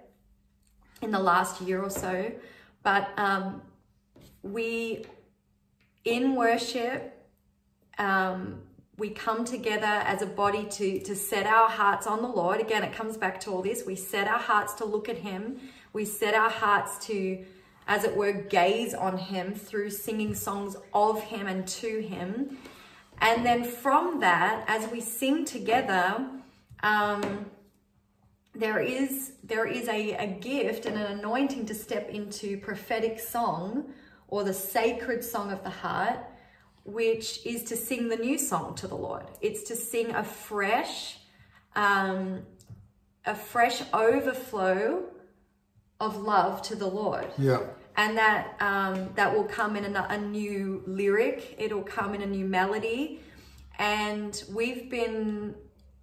in 1.00 1.10
the 1.10 1.18
last 1.18 1.60
year 1.62 1.82
or 1.82 1.88
so. 1.90 2.30
But 2.82 3.08
um, 3.16 3.62
we, 4.42 5.06
in 6.04 6.36
worship, 6.36 7.26
um, 7.98 8.60
we 8.98 9.08
come 9.08 9.46
together 9.46 9.86
as 9.86 10.20
a 10.20 10.26
body 10.26 10.66
to 10.66 11.00
to 11.00 11.16
set 11.16 11.46
our 11.46 11.68
hearts 11.68 12.06
on 12.06 12.20
the 12.20 12.28
Lord. 12.28 12.60
Again, 12.60 12.84
it 12.84 12.92
comes 12.92 13.16
back 13.16 13.40
to 13.40 13.50
all 13.50 13.62
this. 13.62 13.84
We 13.86 13.96
set 13.96 14.28
our 14.28 14.38
hearts 14.38 14.74
to 14.74 14.84
look 14.84 15.08
at 15.08 15.16
Him. 15.16 15.58
We 15.94 16.04
set 16.04 16.34
our 16.34 16.50
hearts 16.50 17.04
to, 17.06 17.42
as 17.88 18.04
it 18.04 18.14
were, 18.14 18.32
gaze 18.32 18.92
on 18.92 19.16
Him 19.16 19.54
through 19.54 19.90
singing 19.90 20.34
songs 20.34 20.76
of 20.92 21.22
Him 21.22 21.46
and 21.46 21.66
to 21.66 22.02
Him. 22.02 22.58
And 23.18 23.44
then 23.44 23.64
from 23.64 24.21
that, 24.21 24.64
as 24.68 24.90
we 24.90 25.00
sing 25.00 25.44
together, 25.44 26.28
um, 26.83 27.47
there 28.54 28.78
is 28.80 29.33
there 29.42 29.66
is 29.66 29.88
a, 29.88 30.12
a 30.14 30.26
gift 30.26 30.87
and 30.87 30.97
an 30.97 31.18
anointing 31.18 31.66
to 31.66 31.75
step 31.75 32.09
into 32.09 32.59
prophetic 32.59 33.18
song 33.18 33.92
or 34.28 34.44
the 34.44 34.54
sacred 34.54 35.25
song 35.25 35.50
of 35.50 35.62
the 35.64 35.71
heart 35.71 36.18
which 36.85 37.44
is 37.47 37.64
to 37.64 37.76
sing 37.76 38.09
the 38.09 38.16
new 38.16 38.38
song 38.38 38.75
to 38.76 38.87
the 38.87 38.94
Lord. 38.94 39.25
It's 39.40 39.62
to 39.64 39.76
sing 39.76 40.14
a 40.14 40.23
fresh, 40.23 41.18
um, 41.75 42.42
a 43.25 43.35
fresh 43.35 43.83
overflow 43.92 45.04
of 45.99 46.18
love 46.18 46.61
to 46.62 46.76
the 46.76 46.87
Lord. 46.87 47.26
Ja. 47.38 47.61
And 47.96 48.18
that 48.18 48.56
um, 48.60 49.10
that 49.14 49.32
will 49.32 49.44
come 49.44 49.76
in 49.76 49.96
a, 49.96 50.06
a 50.10 50.18
new 50.18 50.82
lyric. 50.86 51.54
It'll 51.58 51.82
come 51.82 52.14
in 52.14 52.22
a 52.22 52.26
new 52.26 52.44
melody, 52.44 53.20
and 53.78 54.42
we've 54.52 54.90
been 54.90 55.54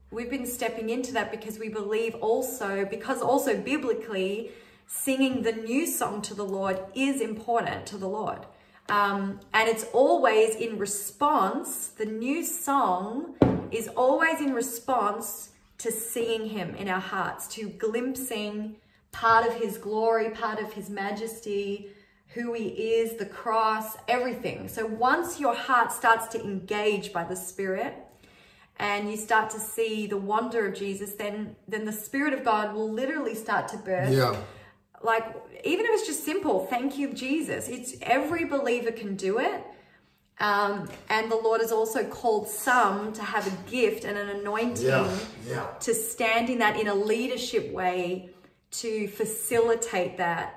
we've 0.10 0.30
been 0.30 0.46
stepping 0.46 0.90
into 0.90 1.12
that 1.14 1.32
because 1.32 1.60
we 1.60 1.68
believe 1.68 2.16
also 2.16 2.86
because 2.86 3.22
also 3.22 3.58
biblically 3.58 4.52
singing 4.88 5.42
the 5.42 5.54
new 5.54 5.88
song 5.88 6.22
to 6.22 6.34
the 6.34 6.46
Lord 6.46 6.80
is 6.94 7.22
important 7.22 7.86
to 7.88 7.98
the 7.98 8.08
Lord. 8.08 8.46
Um, 8.90 9.40
and 9.54 9.70
it's 9.70 9.86
always 9.94 10.56
in 10.56 10.78
response, 10.78 11.88
the 11.88 12.06
new 12.06 12.44
song 12.44 13.36
is 13.72 13.88
always 13.90 14.42
in 14.42 14.54
response 14.54 15.52
to 15.78 15.92
seeing 15.92 16.50
Him 16.50 16.76
in 16.76 16.90
our 16.90 17.00
hearts, 17.00 17.48
to 17.56 17.70
glimpsing 17.70 18.76
part 19.12 19.46
of 19.48 19.54
His 19.56 19.78
glory, 19.78 20.30
part 20.32 20.60
of 20.60 20.74
His 20.74 20.90
majesty, 20.90 21.90
who 22.34 22.54
He 22.54 22.68
is, 22.68 23.18
the 23.18 23.26
cross, 23.26 23.98
everything. 24.08 24.68
So 24.68 24.86
once 24.86 25.40
your 25.40 25.54
heart 25.56 25.92
starts 25.92 26.28
to 26.30 26.44
engage 26.44 27.12
by 27.14 27.24
the 27.24 27.36
Spirit, 27.36 27.96
and 28.78 29.12
you 29.12 29.18
start 29.18 29.50
to 29.52 29.60
see 29.60 30.08
the 30.08 30.18
wonder 30.18 30.66
of 30.68 30.74
Jesus, 30.74 31.14
then 31.14 31.56
then 31.68 31.86
the 31.86 31.94
Spirit 31.94 32.34
of 32.34 32.44
God 32.44 32.74
will 32.74 32.92
literally 32.92 33.36
start 33.36 33.68
to 33.70 33.78
burst. 33.78 34.14
Ja. 34.14 34.36
like 35.04 35.26
even 35.64 35.86
if 35.86 35.92
it's 35.94 36.06
just 36.08 36.24
simple 36.24 36.68
thank 36.68 36.96
you 37.00 37.12
jesus 37.12 37.68
it's 37.68 37.96
every 38.04 38.46
believer 38.46 38.92
can 38.92 39.16
do 39.16 39.40
it 39.40 39.64
um, 40.40 40.88
and 41.10 41.32
the 41.32 41.36
lord 41.36 41.60
has 41.62 41.72
also 41.72 42.04
called 42.04 42.48
some 42.48 43.12
to 43.12 43.24
have 43.24 43.48
a 43.48 43.70
gift 43.70 44.06
and 44.06 44.16
an 44.16 44.30
anointing 44.30 44.86
Ja. 44.88 45.08
Ja. 45.50 45.64
to 45.80 45.94
stand 45.96 46.50
in 46.52 46.60
that 46.60 46.80
in 46.80 46.88
a 46.88 46.94
leadership 46.94 47.72
way 47.72 48.30
to 48.72 49.08
facilitate 49.08 50.16
that 50.18 50.50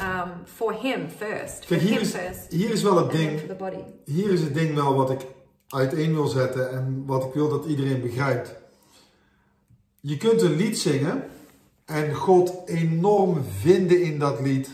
um, 0.00 0.30
for 0.44 0.72
him 0.72 1.08
first 1.08 1.64
for 1.66 1.76
hier 1.76 1.92
him 1.92 2.00
is, 2.00 2.10
first 2.10 2.52
hier 2.52 2.70
is 2.70 2.82
wel 2.82 2.96
het 2.96 3.10
ding. 3.10 3.38
for 3.38 3.48
the 3.48 3.54
body 3.54 3.82
Hier 4.04 4.30
is 4.32 4.40
het 4.40 4.54
ding 4.54 4.74
wel 4.74 4.94
wat 4.94 5.10
ik 5.10 5.20
uiteen 5.68 6.14
wil 6.14 6.26
zetten 6.26 6.70
en 6.70 7.02
wat 7.06 7.24
ik 7.24 7.32
wil 7.34 7.48
dat 7.48 7.64
iedereen 7.64 8.00
begrijpt. 8.00 8.54
Je 10.00 10.16
kunt 10.16 10.42
een 10.42 10.56
lied 10.56 10.78
zingen 10.78 11.24
en 11.84 12.14
God 12.14 12.52
enorm 12.68 13.44
vinden 13.60 14.02
in 14.02 14.18
dat 14.18 14.40
lied 14.40 14.68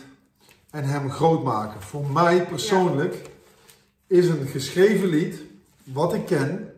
en 0.71 0.83
hem 0.83 1.09
groot 1.11 1.43
maken. 1.43 1.81
Voor 1.81 2.05
mij 2.11 2.45
persoonlijk 2.45 3.15
is 4.07 4.27
een 4.27 4.47
geschreven 4.47 5.07
lied, 5.07 5.41
wat 5.83 6.13
ik 6.13 6.25
ken, 6.25 6.73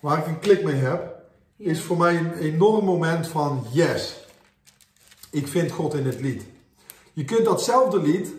waar 0.00 0.18
ik 0.18 0.26
een 0.26 0.38
klik 0.38 0.62
mee 0.64 0.74
heb, 0.74 1.24
Ja. 1.56 1.70
is 1.70 1.80
voor 1.80 1.96
mij 1.96 2.16
een 2.16 2.32
enorm 2.34 2.84
moment 2.84 3.26
van 3.28 3.66
yes. 3.72 4.16
Ik 5.30 5.48
vind 5.48 5.70
God 5.70 5.94
in 5.94 6.06
het 6.06 6.20
lied. 6.20 6.42
Je 7.12 7.24
kunt 7.24 7.44
datzelfde 7.44 8.02
lied 8.02 8.32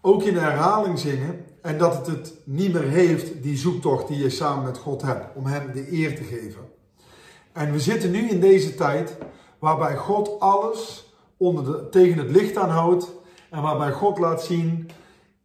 ook 0.00 0.22
in 0.22 0.36
herhaling 0.36 0.98
zingen 0.98 1.44
en 1.62 1.78
dat 1.78 1.96
het 1.96 2.06
het 2.06 2.34
niet 2.44 2.72
meer 2.72 2.88
heeft, 2.88 3.42
die 3.42 3.56
zoektocht 3.56 4.08
die 4.08 4.18
je 4.18 4.30
samen 4.30 4.64
met 4.64 4.78
God 4.78 5.02
hebt, 5.02 5.36
om 5.36 5.46
Hem 5.46 5.72
de 5.72 5.92
eer 5.92 6.16
te 6.16 6.22
geven. 6.22 6.60
En 7.52 7.72
we 7.72 7.80
zitten 7.80 8.10
nu 8.10 8.28
in 8.28 8.40
deze 8.40 8.74
tijd 8.74 9.16
waarbij 9.58 9.96
God 9.96 10.40
alles 10.40 11.12
onder 11.36 11.64
de, 11.64 11.88
tegen 11.88 12.18
het 12.18 12.30
licht 12.30 12.56
aanhoudt 12.56 13.12
en 13.50 13.62
waarbij 13.62 13.92
God 13.92 14.18
laat 14.18 14.42
zien, 14.42 14.90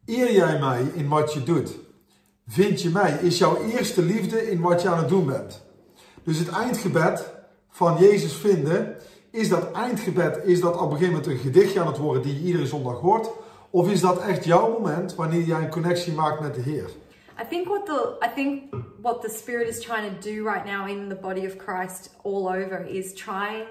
eer 0.05 0.33
jij 0.33 0.59
mij 0.59 0.81
in 0.93 1.07
wat 1.07 1.33
je 1.33 1.43
doet? 1.43 1.71
Vind 2.47 2.81
je 2.81 2.89
mij? 2.89 3.11
Is 3.21 3.37
jouw 3.37 3.57
eerste 3.63 4.01
liefde 4.01 4.51
in 4.51 4.61
wat 4.61 4.81
je 4.81 4.89
aan 4.89 4.97
het 4.97 5.09
doen 5.09 5.25
bent? 5.25 5.63
Dus 6.23 6.37
het 6.37 6.49
eindgebed 6.49 7.33
van 7.69 7.97
Jezus 7.99 8.33
vinden, 8.33 8.95
is 9.35 9.49
dat 9.49 9.71
eindgebed, 9.71 10.41
is 10.43 10.61
dat 10.61 10.77
op 10.77 10.91
een 10.91 10.97
gegeven 10.97 11.31
een 11.31 11.37
gedichtje 11.37 11.79
aan 11.79 11.87
het 11.87 11.97
worden 11.97 12.21
die 12.21 12.33
je 12.33 12.45
iedere 12.45 12.65
zondag 12.65 12.99
hoort? 12.99 13.29
Of 13.69 13.91
is 13.91 14.01
dat 14.01 14.21
echt 14.21 14.45
jouw 14.45 14.71
moment 14.71 15.15
wanneer 15.15 15.41
jij 15.41 15.59
een 15.59 15.69
connectie 15.69 16.13
maakt 16.13 16.39
met 16.41 16.55
de 16.55 16.61
Heer? 16.61 16.89
I 17.41 17.47
think 17.49 17.67
what 17.67 17.85
the 17.85 18.17
I 18.25 18.33
think 18.35 18.73
what 19.01 19.21
the 19.21 19.29
spirit 19.29 19.67
is 19.67 19.79
trying 19.79 20.07
to 20.07 20.29
do 20.29 20.43
right 20.43 20.65
now 20.65 20.87
in 20.87 21.09
the 21.09 21.15
body 21.15 21.45
of 21.45 21.57
Christ 21.57 22.15
all 22.23 22.47
over 22.47 22.85
is 22.87 23.13
trying 23.13 23.65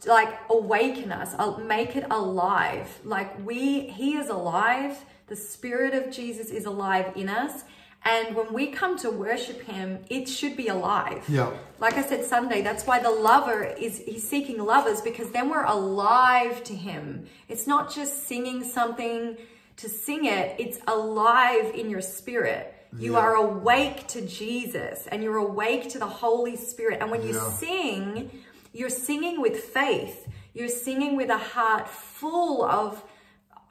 to 0.00 0.14
like 0.14 0.32
awaken 0.48 1.12
us, 1.12 1.28
uh, 1.38 1.58
make 1.58 1.96
it 1.96 2.04
alive. 2.08 2.88
Like 3.04 3.30
we 3.44 3.92
he 3.98 4.16
is 4.16 4.28
alive. 4.28 4.96
The 5.26 5.36
spirit 5.36 5.94
of 5.94 6.10
Jesus 6.10 6.50
is 6.50 6.66
alive 6.66 7.12
in 7.14 7.28
us. 7.28 7.64
And 8.04 8.34
when 8.34 8.52
we 8.52 8.66
come 8.68 8.98
to 8.98 9.10
worship 9.10 9.62
him, 9.62 10.00
it 10.10 10.28
should 10.28 10.56
be 10.56 10.68
alive. 10.68 11.28
Ja. 11.28 11.52
Like 11.78 11.94
I 11.94 12.02
said 12.02 12.24
Sunday, 12.24 12.60
that's 12.60 12.84
why 12.84 12.98
the 12.98 13.10
lover 13.10 13.62
is 13.64 13.98
he's 14.04 14.26
seeking 14.28 14.58
lovers 14.58 15.00
because 15.00 15.30
then 15.30 15.48
we're 15.48 15.64
alive 15.64 16.64
to 16.64 16.74
him. 16.74 17.26
It's 17.48 17.66
not 17.66 17.94
just 17.94 18.26
singing 18.26 18.64
something 18.64 19.36
to 19.76 19.88
sing 19.88 20.24
it, 20.26 20.56
it's 20.58 20.78
alive 20.86 21.72
in 21.74 21.88
your 21.90 22.02
spirit. 22.02 22.74
You 22.98 23.12
Yeah. 23.12 23.20
are 23.20 23.34
awake 23.36 24.06
to 24.08 24.20
Jesus 24.20 25.06
and 25.10 25.22
you're 25.22 25.38
awake 25.38 25.88
to 25.90 25.98
the 25.98 26.06
Holy 26.06 26.56
Spirit. 26.56 26.98
And 27.00 27.10
when 27.10 27.22
you 27.22 27.34
Yeah. 27.34 27.50
sing, 27.52 28.30
you're 28.72 28.90
singing 28.90 29.40
with 29.40 29.56
faith. 29.64 30.26
You're 30.54 30.68
singing 30.68 31.16
with 31.16 31.30
a 31.30 31.38
heart 31.38 31.88
full 31.88 32.62
of 32.64 33.02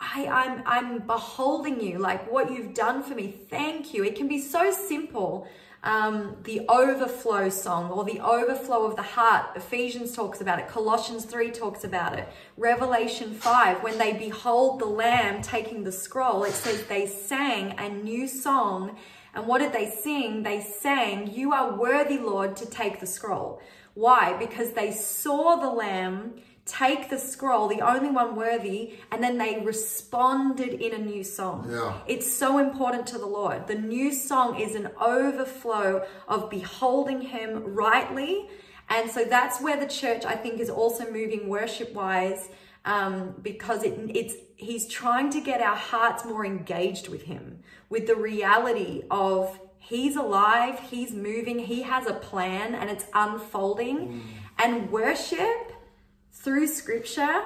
I, 0.01 0.25
I'm 0.25 0.63
I'm 0.65 0.99
beholding 1.05 1.79
you, 1.79 1.99
like 1.99 2.29
what 2.31 2.51
you've 2.51 2.73
done 2.73 3.03
for 3.03 3.13
me. 3.13 3.31
Thank 3.49 3.93
you. 3.93 4.03
It 4.03 4.15
can 4.15 4.27
be 4.27 4.39
so 4.39 4.71
simple. 4.71 5.47
Um, 5.83 6.37
the 6.43 6.61
overflow 6.69 7.49
song 7.49 7.89
or 7.89 8.03
the 8.03 8.19
overflow 8.19 8.85
of 8.85 8.95
the 8.95 9.01
heart. 9.01 9.55
Ephesians 9.55 10.15
talks 10.15 10.39
about 10.39 10.59
it. 10.59 10.67
Colossians 10.67 11.25
3 11.25 11.49
talks 11.49 11.83
about 11.83 12.19
it. 12.19 12.29
Revelation 12.55 13.33
5, 13.33 13.81
when 13.81 13.97
they 13.97 14.13
behold 14.13 14.79
the 14.79 14.85
Lamb 14.85 15.41
taking 15.41 15.83
the 15.83 15.91
scroll, 15.91 16.43
it 16.43 16.53
says 16.53 16.85
they 16.85 17.07
sang 17.07 17.79
a 17.79 17.89
new 17.89 18.27
song. 18.27 18.95
And 19.33 19.47
what 19.47 19.57
did 19.57 19.73
they 19.73 19.89
sing? 19.89 20.43
They 20.43 20.61
sang, 20.61 21.33
You 21.33 21.51
are 21.51 21.75
worthy, 21.75 22.19
Lord, 22.19 22.55
to 22.57 22.67
take 22.67 22.99
the 22.99 23.07
scroll. 23.07 23.59
Why? 23.95 24.37
Because 24.37 24.73
they 24.73 24.91
saw 24.91 25.55
the 25.55 25.69
Lamb 25.71 26.35
take 26.71 27.09
the 27.09 27.17
scroll, 27.17 27.67
the 27.67 27.81
only 27.81 28.09
one 28.09 28.35
worthy, 28.35 28.93
and 29.11 29.21
then 29.21 29.37
they 29.37 29.59
responded 29.59 30.73
in 30.81 30.93
a 30.93 30.97
new 30.97 31.23
song. 31.23 31.67
Yeah. 31.69 31.93
It's 32.07 32.31
so 32.31 32.59
important 32.59 33.05
to 33.07 33.17
the 33.17 33.25
Lord. 33.25 33.67
The 33.67 33.75
new 33.75 34.13
song 34.13 34.59
is 34.59 34.75
an 34.75 34.89
overflow 34.99 36.05
of 36.27 36.49
beholding 36.49 37.21
Him 37.21 37.75
rightly. 37.75 38.49
And 38.89 39.09
so 39.11 39.25
that's 39.25 39.61
where 39.61 39.79
the 39.79 39.87
church, 39.87 40.23
I 40.25 40.35
think, 40.35 40.59
is 40.59 40.69
also 40.69 41.11
moving 41.11 41.49
worship 41.49 41.93
wise 41.93 42.49
um, 42.85 43.35
because 43.41 43.83
it, 43.83 43.99
it's 44.13 44.35
He's 44.55 44.87
trying 44.87 45.31
to 45.31 45.41
get 45.41 45.59
our 45.59 45.75
hearts 45.75 46.23
more 46.23 46.45
engaged 46.45 47.07
with 47.09 47.23
Him, 47.23 47.59
with 47.89 48.07
the 48.07 48.15
reality 48.15 49.03
of 49.09 49.59
He's 49.79 50.15
alive, 50.15 50.79
He's 50.91 51.11
moving, 51.11 51.59
He 51.59 51.81
has 51.81 52.07
a 52.07 52.13
plan, 52.13 52.75
and 52.75 52.89
it's 52.89 53.05
unfolding. 53.13 54.23
And 54.59 54.91
worship 54.91 55.73
through 56.43 56.67
scripture 56.67 57.41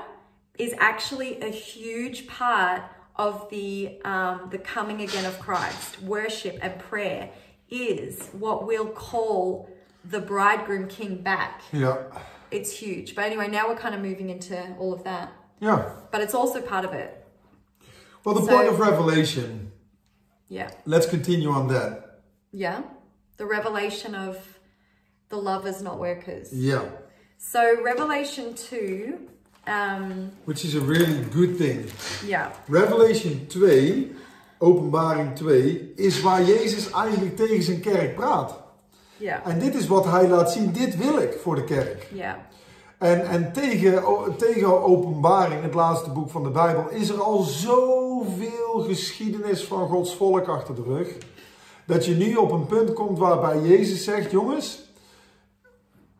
is 0.57 0.73
actually 0.77 1.41
a 1.41 1.49
huge 1.49 2.27
part 2.27 2.81
of 3.17 3.49
the 3.49 3.99
um, 4.03 4.47
the 4.51 4.57
coming 4.57 5.01
again 5.01 5.25
of 5.25 5.39
Christ. 5.39 6.01
Worship 6.01 6.57
and 6.61 6.79
prayer 6.79 7.29
is 7.69 8.29
what 8.29 8.65
we'll 8.67 8.87
call 8.87 9.69
the 10.03 10.19
bridegroom 10.19 10.87
king 10.87 11.21
back. 11.21 11.61
Ja. 11.71 11.97
It's 12.51 12.71
huge. 12.71 13.15
But 13.15 13.25
anyway, 13.25 13.47
now 13.47 13.67
we're 13.67 13.75
kind 13.77 13.95
of 13.95 14.01
moving 14.01 14.29
into 14.29 14.75
all 14.79 14.93
of 14.93 15.03
that. 15.03 15.31
Yeah. 15.59 15.89
But 16.11 16.21
it's 16.21 16.35
also 16.35 16.61
part 16.61 16.85
of 16.85 16.93
it. 16.93 17.25
Well, 18.23 18.35
the 18.35 18.41
So- 18.41 18.55
point 18.55 18.67
of 18.69 18.79
revelation, 18.79 19.71
Yeah. 20.47 20.69
let's 20.85 21.07
continue 21.07 21.49
on 21.49 21.67
that. 21.69 22.21
Yeah. 22.51 22.83
The 23.37 23.45
revelation 23.45 24.13
of 24.15 24.59
the 25.29 25.37
lovers, 25.37 25.81
not 25.81 25.99
workers. 25.99 26.53
Yeah, 26.53 26.85
So, 27.37 27.59
Revelation 27.83 28.53
2, 28.53 29.13
um, 29.67 30.31
which 30.45 30.63
is 30.63 30.75
a 30.75 30.79
really 30.79 31.23
good 31.33 31.57
thing. 31.57 31.85
yeah. 32.25 32.51
Revelation 32.67 33.47
2, 33.47 34.15
openbaring 34.59 35.35
2, 35.35 35.93
is 35.95 36.21
waar 36.21 36.43
Jezus 36.43 36.91
eigenlijk 36.91 37.35
tegen 37.35 37.63
zijn 37.63 37.79
kerk 37.79 38.15
praat. 38.15 38.63
Yeah. 39.17 39.47
En 39.47 39.59
dit 39.59 39.75
is 39.75 39.87
wat 39.87 40.05
hij 40.05 40.27
laat 40.27 40.51
zien, 40.51 40.71
dit 40.71 40.97
wil 40.97 41.17
ik 41.17 41.33
voor 41.41 41.55
de 41.55 41.63
kerk. 41.63 42.07
Yeah. 42.13 42.35
En, 42.97 43.27
en 43.27 43.53
tegen, 43.53 44.03
tegen 44.37 44.83
openbaring, 44.83 45.61
het 45.61 45.73
laatste 45.73 46.09
boek 46.09 46.29
van 46.29 46.43
de 46.43 46.49
Bijbel, 46.49 46.89
is 46.89 47.09
er 47.09 47.21
al 47.21 47.41
zoveel 47.41 48.85
geschiedenis 48.87 49.63
van 49.63 49.87
Gods 49.87 50.15
volk 50.15 50.47
achter 50.47 50.75
de 50.75 50.83
rug. 50.83 51.07
Dat 51.85 52.05
je 52.05 52.15
nu 52.15 52.35
op 52.35 52.51
een 52.51 52.65
punt 52.65 52.93
komt 52.93 53.17
waarbij 53.17 53.59
Jezus 53.61 54.03
zegt, 54.03 54.31
jongens, 54.31 54.84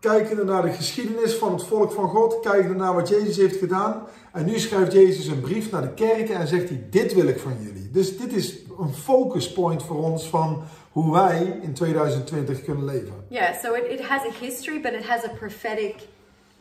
kijkende 0.10 0.44
naar 0.44 0.62
de 0.62 0.72
geschiedenis 0.72 1.34
van 1.34 1.54
het 1.54 1.64
volk 1.64 1.92
van 1.92 2.10
God, 2.10 2.40
kijkende 2.40 2.76
naar 2.76 2.94
wat 2.94 3.10
Jezus 3.10 3.38
heeft 3.38 3.56
gedaan. 3.58 4.08
En 4.34 4.46
nu 4.46 4.60
schrijft 4.60 4.92
Jezus 4.92 5.28
een 5.28 5.42
brief 5.42 5.72
naar 5.72 5.82
de 5.82 5.94
kerken 5.94 6.36
en 6.36 6.48
zegt 6.48 6.70
hij, 6.70 6.84
dit 6.90 7.14
wil 7.14 7.28
ik 7.28 7.40
van 7.40 7.54
jullie. 7.62 7.90
Dus 7.92 8.18
dit 8.18 8.34
is 8.34 8.58
een 8.80 8.94
focus 8.94 9.52
point 9.52 9.84
voor 9.84 10.04
ons 10.04 10.28
van 10.28 10.64
hoe 10.92 11.14
wij 11.14 11.60
in 11.62 11.74
2020 11.74 12.64
kunnen 12.64 12.86
leven. 12.86 13.14
Yeah, 13.28 13.56
so 13.64 13.74
it, 13.74 13.84
it 13.92 14.02
has 14.02 14.22
a 14.22 14.46
history, 14.46 14.82
but 14.82 14.92
it 14.94 15.06
has 15.06 15.24
a 15.24 15.30
prophetic, 15.40 15.96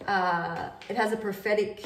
uh, 0.09 0.53
it 0.89 0.97
has 0.97 1.13
a 1.13 1.17
prophetic 1.17 1.81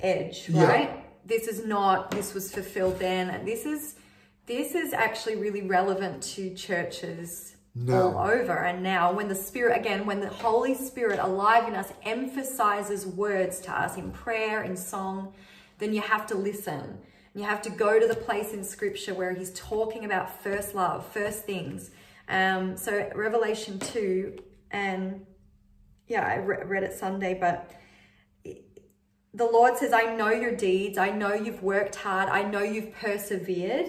edge, 0.00 0.52
Yeah. 0.52 0.68
right? 0.68 0.88
This 1.26 1.46
is 1.46 1.64
not, 1.64 2.10
this 2.10 2.32
was 2.32 2.50
fulfilled 2.50 2.98
then. 2.98 3.28
And 3.28 3.46
this 3.46 3.64
is, 3.64 3.94
this 4.44 4.74
is 4.74 4.92
actually 4.92 5.36
really 5.40 5.62
relevant 5.68 6.34
to 6.34 6.54
churches 6.54 7.55
Now. 7.78 8.04
all 8.04 8.26
over 8.26 8.54
and 8.64 8.82
now 8.82 9.12
when 9.12 9.28
the 9.28 9.34
spirit 9.34 9.78
again 9.78 10.06
when 10.06 10.18
the 10.20 10.30
holy 10.30 10.74
spirit 10.74 11.18
alive 11.18 11.68
in 11.68 11.74
us 11.74 11.92
emphasizes 12.04 13.06
words 13.06 13.60
to 13.60 13.70
us 13.70 13.98
in 13.98 14.12
prayer 14.12 14.62
in 14.62 14.78
song 14.78 15.34
then 15.78 15.92
you 15.92 16.00
have 16.00 16.26
to 16.28 16.36
listen 16.36 16.98
you 17.34 17.42
have 17.42 17.60
to 17.60 17.70
go 17.70 18.00
to 18.00 18.06
the 18.06 18.14
place 18.14 18.54
in 18.54 18.64
scripture 18.64 19.12
where 19.12 19.34
he's 19.34 19.50
talking 19.50 20.06
about 20.06 20.42
first 20.42 20.74
love 20.74 21.06
first 21.06 21.44
things 21.44 21.90
um, 22.28 22.78
so 22.78 23.10
revelation 23.14 23.78
2 23.78 24.38
and 24.70 25.26
yeah 26.08 26.26
i 26.26 26.36
re- 26.36 26.64
read 26.64 26.82
it 26.82 26.94
sunday 26.94 27.34
but 27.38 27.70
the 29.34 29.44
Lord 29.44 29.76
says, 29.76 29.92
I 29.92 30.16
know 30.16 30.30
your 30.30 30.56
deeds. 30.56 30.96
I 30.96 31.10
know 31.10 31.34
you've 31.34 31.62
worked 31.62 31.96
hard. 31.96 32.30
I 32.30 32.42
know 32.42 32.62
you've 32.62 32.92
persevered. 32.94 33.88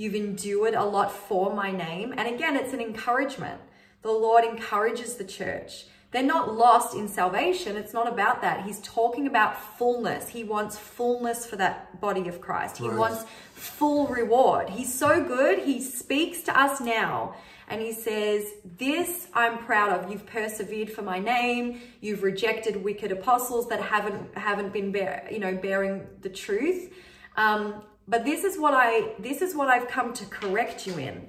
You've 0.00 0.14
endured 0.14 0.72
a 0.72 0.82
lot 0.82 1.12
for 1.12 1.54
my 1.54 1.70
name. 1.70 2.14
And 2.16 2.26
again, 2.26 2.56
it's 2.56 2.72
an 2.72 2.80
encouragement. 2.80 3.60
The 4.00 4.10
Lord 4.10 4.44
encourages 4.44 5.16
the 5.16 5.24
church. 5.24 5.84
They're 6.10 6.22
not 6.22 6.54
lost 6.54 6.96
in 6.96 7.06
salvation. 7.06 7.76
It's 7.76 7.92
not 7.92 8.08
about 8.08 8.40
that. 8.40 8.64
He's 8.64 8.80
talking 8.80 9.26
about 9.26 9.60
fullness. 9.76 10.28
He 10.28 10.42
wants 10.42 10.78
fullness 10.78 11.44
for 11.44 11.56
that 11.56 12.00
body 12.00 12.28
of 12.28 12.40
Christ. 12.40 12.78
He 12.78 12.88
Right. 12.88 12.96
wants 12.96 13.26
full 13.52 14.06
reward. 14.06 14.70
He's 14.70 14.90
so 14.92 15.22
good. 15.22 15.58
He 15.58 15.82
speaks 15.82 16.40
to 16.44 16.58
us 16.58 16.80
now 16.80 17.34
and 17.68 17.82
he 17.82 17.92
says, 17.92 18.54
This 18.78 19.28
I'm 19.34 19.58
proud 19.58 19.90
of. 19.92 20.10
You've 20.10 20.24
persevered 20.24 20.90
for 20.90 21.02
my 21.02 21.18
name. 21.18 21.78
You've 22.00 22.22
rejected 22.22 22.82
wicked 22.82 23.12
apostles 23.12 23.68
that 23.68 23.82
haven't 23.82 24.34
haven't 24.34 24.72
been 24.72 24.92
bear, 24.92 25.28
you 25.30 25.40
know 25.40 25.54
bearing 25.54 26.06
the 26.22 26.30
truth. 26.30 26.90
Um, 27.36 27.82
but 28.10 28.24
this 28.24 28.42
is 28.42 28.58
what 28.58 28.74
I 28.74 29.12
this 29.20 29.40
is 29.40 29.54
what 29.54 29.68
I've 29.68 29.88
come 29.88 30.12
to 30.14 30.26
correct 30.26 30.86
you 30.86 30.98
in. 30.98 31.28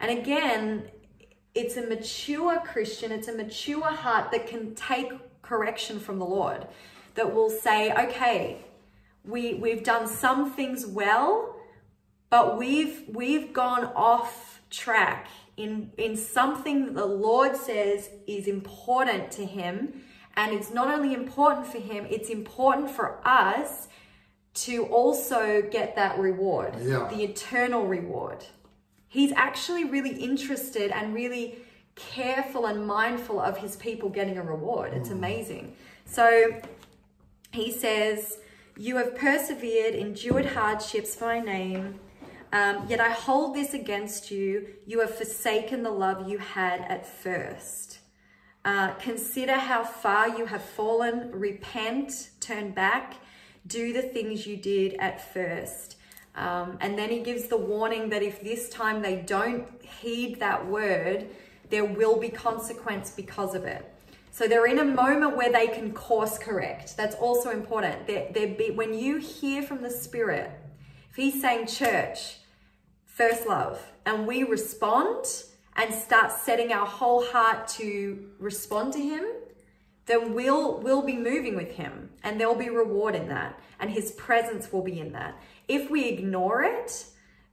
And 0.00 0.10
again, 0.10 0.88
it's 1.54 1.76
a 1.76 1.86
mature 1.86 2.58
Christian, 2.60 3.12
it's 3.12 3.28
a 3.28 3.34
mature 3.34 3.84
heart 3.84 4.32
that 4.32 4.46
can 4.46 4.74
take 4.74 5.12
correction 5.42 6.00
from 6.00 6.18
the 6.18 6.24
Lord, 6.24 6.66
that 7.14 7.32
will 7.32 7.50
say, 7.50 7.92
okay, 7.92 8.64
we 9.24 9.54
we've 9.54 9.84
done 9.84 10.08
some 10.08 10.50
things 10.50 10.86
well, 10.86 11.56
but 12.30 12.58
we've 12.58 13.04
we've 13.06 13.52
gone 13.52 13.84
off 13.94 14.62
track 14.70 15.28
in 15.58 15.92
in 15.98 16.16
something 16.16 16.86
that 16.86 16.94
the 16.94 17.06
Lord 17.06 17.54
says 17.54 18.08
is 18.26 18.48
important 18.48 19.30
to 19.32 19.44
him 19.44 20.02
and 20.36 20.52
it's 20.52 20.72
not 20.72 20.88
only 20.88 21.14
important 21.14 21.66
for 21.66 21.78
him 21.78 22.06
it's 22.10 22.28
important 22.28 22.90
for 22.90 23.20
us 23.24 23.86
to 24.54 24.84
also 24.86 25.62
get 25.62 25.96
that 25.96 26.18
reward 26.18 26.74
Yeah. 26.80 27.08
the 27.08 27.22
eternal 27.24 27.86
reward 27.86 28.44
he's 29.08 29.32
actually 29.32 29.84
really 29.84 30.10
interested 30.22 30.90
and 30.90 31.14
really 31.14 31.58
careful 31.96 32.66
and 32.66 32.86
mindful 32.86 33.38
of 33.40 33.58
his 33.58 33.76
people 33.76 34.08
getting 34.08 34.38
a 34.38 34.42
reward 34.42 34.92
it's 34.92 35.10
amazing 35.10 35.74
so 36.06 36.60
he 37.52 37.70
says, 37.70 38.38
You 38.76 38.96
have 38.96 39.14
persevered, 39.16 39.94
endured 39.94 40.46
hardships 40.46 41.14
for 41.14 41.26
my 41.26 41.40
name. 41.40 42.00
Um, 42.52 42.84
yet 42.88 43.00
I 43.00 43.10
hold 43.10 43.54
this 43.54 43.74
against 43.74 44.30
you. 44.30 44.66
You 44.86 45.00
have 45.00 45.14
forsaken 45.14 45.82
the 45.82 45.90
love 45.90 46.28
you 46.28 46.38
had 46.38 46.80
at 46.82 47.06
first. 47.06 47.98
Uh, 48.64 48.94
consider 48.94 49.54
how 49.54 49.84
far 49.84 50.36
you 50.36 50.46
have 50.46 50.62
fallen. 50.64 51.30
Repent, 51.32 52.30
turn 52.40 52.70
back, 52.72 53.14
do 53.66 53.92
the 53.92 54.02
things 54.02 54.46
you 54.46 54.56
did 54.56 54.94
at 54.94 55.32
first. 55.32 55.96
Um, 56.36 56.78
and 56.80 56.98
then 56.98 57.10
he 57.10 57.20
gives 57.20 57.44
the 57.44 57.56
warning 57.56 58.08
that 58.10 58.22
if 58.22 58.42
this 58.42 58.68
time 58.68 59.02
they 59.02 59.16
don't 59.16 59.66
heed 59.82 60.40
that 60.40 60.66
word, 60.66 61.28
there 61.70 61.84
will 61.84 62.18
be 62.18 62.28
consequence 62.28 63.10
because 63.10 63.54
of 63.54 63.64
it. 63.64 63.90
So 64.30 64.48
they're 64.48 64.66
in 64.66 64.80
a 64.80 64.84
moment 64.84 65.36
where 65.36 65.52
they 65.52 65.68
can 65.68 65.92
course 65.92 66.38
correct. 66.38 66.96
That's 66.96 67.14
also 67.14 67.50
important. 67.50 68.08
They're, 68.08 68.28
they're 68.32 68.48
be, 68.48 68.72
when 68.72 68.92
you 68.92 69.18
hear 69.18 69.62
from 69.62 69.80
the 69.80 69.90
Spirit, 69.90 70.50
if 71.10 71.16
He's 71.16 71.40
saying, 71.40 71.68
church, 71.68 72.38
first 73.04 73.46
love, 73.46 73.80
and 74.04 74.26
we 74.26 74.42
respond 74.42 75.24
and 75.76 75.94
start 75.94 76.32
setting 76.32 76.72
our 76.72 76.84
whole 76.86 77.24
heart 77.24 77.68
to 77.68 78.28
respond 78.40 78.92
to 78.94 79.00
Him, 79.00 79.24
then 80.06 80.34
we'll 80.34 80.80
we'll 80.80 81.02
be 81.02 81.16
moving 81.16 81.56
with 81.56 81.72
Him, 81.72 82.10
and 82.22 82.40
there'll 82.40 82.54
be 82.54 82.70
reward 82.70 83.14
in 83.14 83.28
that, 83.28 83.58
and 83.80 83.90
His 83.90 84.12
presence 84.12 84.72
will 84.72 84.82
be 84.82 85.00
in 85.00 85.12
that. 85.12 85.38
If 85.68 85.90
we 85.90 86.08
ignore 86.08 86.62
it, 86.62 87.06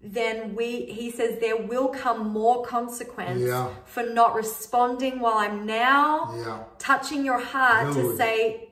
then 0.03 0.55
we 0.55 0.85
he 0.85 1.11
says 1.11 1.39
there 1.39 1.57
will 1.57 1.89
come 1.89 2.27
more 2.29 2.65
consequence 2.65 3.41
Yeah. 3.41 3.69
for 3.85 4.03
not 4.03 4.35
responding 4.35 5.19
while 5.19 5.37
I'm 5.37 5.65
now 5.65 6.33
Yeah. 6.35 6.63
touching 6.79 7.23
your 7.23 7.39
heart 7.39 7.93
to 7.93 8.17
say 8.17 8.69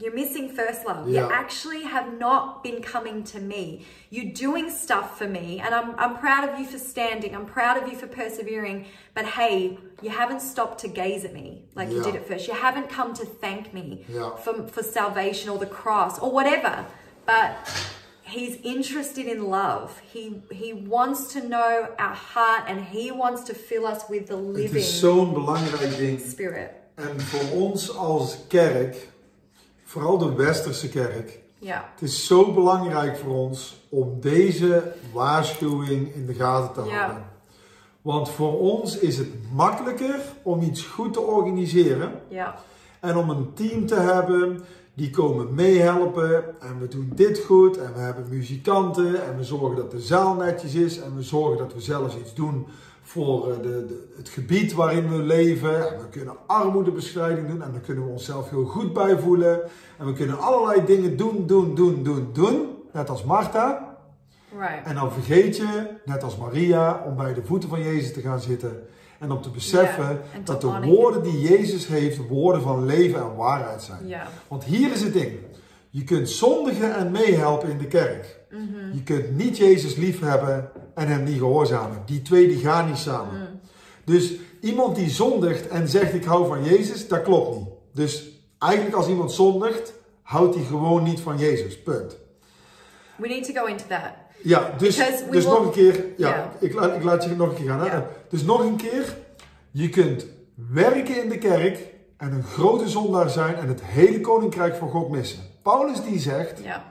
you're 0.00 0.14
missing 0.14 0.48
first 0.48 0.86
love. 0.86 1.08
Yeah. 1.08 1.26
You 1.26 1.32
actually 1.32 1.82
have 1.82 2.18
not 2.18 2.62
been 2.64 2.80
coming 2.82 3.22
to 3.24 3.38
me. 3.40 3.84
You're 4.10 4.32
doing 4.32 4.70
stuff 4.70 5.18
for 5.18 5.28
me, 5.28 5.60
and 5.64 5.74
I'm, 5.74 5.94
I'm 5.98 6.16
proud 6.18 6.48
of 6.48 6.58
you 6.58 6.66
for 6.66 6.78
standing. 6.78 7.34
I'm 7.36 7.46
proud 7.46 7.76
of 7.80 7.88
you 7.88 7.96
for 7.96 8.06
persevering. 8.08 8.86
But 9.14 9.24
hey, 9.26 9.78
you 10.02 10.10
haven't 10.10 10.40
stopped 10.40 10.78
to 10.80 10.88
gaze 10.88 11.24
at 11.24 11.32
me 11.32 11.62
like 11.74 11.90
you 11.90 12.02
did 12.02 12.14
at 12.16 12.26
first. 12.26 12.48
You 12.48 12.54
haven't 12.54 12.88
come 12.88 13.12
to 13.14 13.24
thank 13.24 13.72
me 13.74 14.04
Yeah. 14.08 14.34
for, 14.36 14.66
for 14.68 14.82
salvation 14.82 15.50
or 15.50 15.58
the 15.58 15.66
cross 15.82 16.18
or 16.18 16.30
whatever. 16.32 16.86
But 17.26 17.50
he's 18.22 18.56
interested 18.62 19.26
in 19.26 19.48
love. 19.50 20.00
He 20.12 20.42
he 20.50 20.72
wants 20.72 21.32
to 21.34 21.40
know 21.48 21.88
our 21.98 22.14
heart 22.14 22.62
and 22.68 22.84
he 22.84 23.10
wants 23.12 23.42
to 23.44 23.54
fill 23.54 23.86
us 23.86 24.02
with 24.08 24.26
the 24.28 24.36
Het 24.36 24.56
living 24.56 24.82
is 24.82 24.98
zo'n 25.00 25.32
belangrijk 25.32 25.96
ding. 25.96 26.20
spirit. 26.20 26.70
En 26.94 27.20
voor 27.20 27.60
ons 27.60 27.96
als 27.96 28.36
kerk, 28.48 28.96
vooral 29.90 30.18
de 30.18 30.34
westerse 30.34 30.88
kerk, 30.88 31.38
Yeah. 31.58 31.80
het 31.94 32.02
is 32.02 32.26
zo 32.26 32.52
belangrijk 32.52 33.16
voor 33.16 33.34
ons 33.34 33.80
om 33.88 34.20
deze 34.20 34.92
waarschuwing 35.12 36.14
in 36.14 36.26
de 36.26 36.34
gaten 36.34 36.82
te 36.84 36.90
Ja. 36.90 36.96
houden. 36.96 37.24
Want 38.02 38.30
voor 38.30 38.58
ons 38.58 38.98
is 38.98 39.18
het 39.18 39.28
makkelijker 39.54 40.20
om 40.42 40.60
iets 40.62 40.82
goed 40.82 41.12
te 41.12 41.20
organiseren 41.20 42.12
Yeah. 42.28 42.54
en 43.00 43.16
om 43.16 43.30
een 43.30 43.52
team 43.54 43.86
te 43.86 43.94
hebben 43.94 44.60
die 44.94 45.10
komen 45.10 45.54
meehelpen 45.54 46.60
en 46.60 46.80
we 46.80 46.88
doen 46.88 47.12
dit 47.14 47.38
goed 47.38 47.76
en 47.78 47.92
we 47.94 48.00
hebben 48.00 48.28
muzikanten 48.28 49.24
en 49.26 49.36
we 49.36 49.44
zorgen 49.44 49.76
dat 49.76 49.90
de 49.90 50.00
zaal 50.00 50.34
netjes 50.34 50.74
is 50.74 51.00
en 51.00 51.16
we 51.16 51.22
zorgen 51.22 51.58
dat 51.58 51.74
we 51.74 51.80
zelfs 51.80 52.16
iets 52.16 52.34
doen 52.34 52.66
voor 53.10 53.50
eh, 53.50 53.56
de, 53.62 53.86
de, 53.86 54.12
het 54.16 54.28
gebied 54.28 54.72
waarin 54.72 55.08
we 55.08 55.22
leven 55.22 55.92
en 55.92 55.98
we 55.98 56.08
kunnen 56.10 56.34
armoedebestrijding 56.46 57.48
doen 57.48 57.62
en 57.62 57.72
daar 57.72 57.80
kunnen 57.80 58.04
we 58.04 58.10
onszelf 58.10 58.50
heel 58.50 58.64
goed 58.64 58.92
bij 58.92 59.18
voelen 59.18 59.60
en 59.98 60.06
we 60.06 60.12
kunnen 60.12 60.38
allerlei 60.38 60.84
dingen 60.84 61.16
doen, 61.16 61.46
doen, 61.46 61.74
doen, 61.74 62.02
doen, 62.02 62.30
doen, 62.32 62.68
net 62.92 63.08
als 63.08 63.24
Martha. 63.24 63.96
Right. 64.58 64.86
En 64.86 64.94
dan 64.94 65.12
vergeet 65.12 65.56
je, 65.56 65.90
net 66.04 66.22
als 66.22 66.36
Maria, 66.36 67.04
om 67.06 67.16
bij 67.16 67.34
de 67.34 67.44
voeten 67.44 67.68
van 67.68 67.82
Jezus 67.82 68.12
te 68.12 68.20
gaan 68.20 68.40
zitten. 68.40 68.82
En 69.18 69.30
om 69.30 69.42
te 69.42 69.50
beseffen 69.50 70.20
dat 70.44 70.60
de 70.60 70.80
woorden 70.80 71.22
die 71.22 71.40
Jezus 71.40 71.86
heeft, 71.86 72.28
woorden 72.28 72.62
van 72.62 72.86
leven 72.86 73.20
en 73.20 73.36
waarheid 73.36 73.82
zijn. 73.82 74.20
Want 74.48 74.64
hier 74.64 74.92
is 74.92 75.02
het 75.02 75.12
ding. 75.12 75.32
Je 75.90 76.04
kunt 76.04 76.28
zondigen 76.28 76.94
en 76.94 77.10
meehelpen 77.10 77.70
in 77.70 77.78
de 77.78 77.86
kerk. 77.86 78.40
Je 78.92 79.02
kunt 79.02 79.36
niet 79.36 79.56
Jezus 79.56 79.96
liefhebben 79.96 80.70
en 81.00 81.08
hem 81.08 81.24
niet 81.24 81.38
gehoorzamen. 81.38 82.02
Die 82.06 82.22
twee 82.22 82.48
die 82.48 82.58
gaan 82.58 82.86
niet 82.86 82.96
samen. 82.96 83.60
Dus 84.04 84.32
iemand 84.60 84.96
die 84.96 85.10
zondigt 85.10 85.68
en 85.68 85.88
zegt 85.88 86.14
ik 86.14 86.24
hou 86.24 86.46
van 86.46 86.64
Jezus, 86.64 87.08
dat 87.08 87.22
klopt 87.22 87.56
niet. 87.56 87.68
Dus 87.92 88.28
eigenlijk 88.58 88.96
als 88.96 89.08
iemand 89.08 89.32
zondigt, 89.32 89.92
houdt 90.22 90.54
hij 90.54 90.64
gewoon 90.64 91.02
niet 91.02 91.20
van 91.20 91.38
Jezus. 91.38 91.82
Punt. 91.82 92.16
We 93.16 93.28
need 93.28 93.44
to 93.44 93.60
go 93.60 93.66
into 93.66 93.84
that. 93.88 94.12
Ja, 94.42 94.74
dus, 94.78 95.00
dus 95.30 95.44
nog 95.44 95.64
een 95.64 95.70
keer. 95.70 96.04
Ja, 96.16 96.52
ik, 96.60 96.74
laat, 96.74 96.96
ik 96.96 97.02
laat 97.02 97.24
je 97.24 97.30
nog 97.30 97.48
een 97.48 97.54
keer 97.54 97.68
gaan. 97.68 97.90
Hè? 97.90 98.00
Dus 98.28 98.42
nog 98.42 98.60
een 98.60 98.76
keer. 98.76 99.16
Je 99.70 99.88
kunt 99.88 100.26
werken 100.54 101.22
in 101.22 101.28
de 101.28 101.38
kerk 101.38 101.78
en 102.16 102.32
een 102.32 102.44
grote 102.44 102.88
zondaar 102.88 103.30
zijn 103.30 103.54
en 103.54 103.68
het 103.68 103.80
hele 103.84 104.20
koninkrijk 104.20 104.76
van 104.76 104.90
God 104.90 105.08
missen. 105.08 105.40
Paulus 105.62 106.02
die 106.02 106.18
zegt, 106.18 106.60
Ja. 106.62 106.84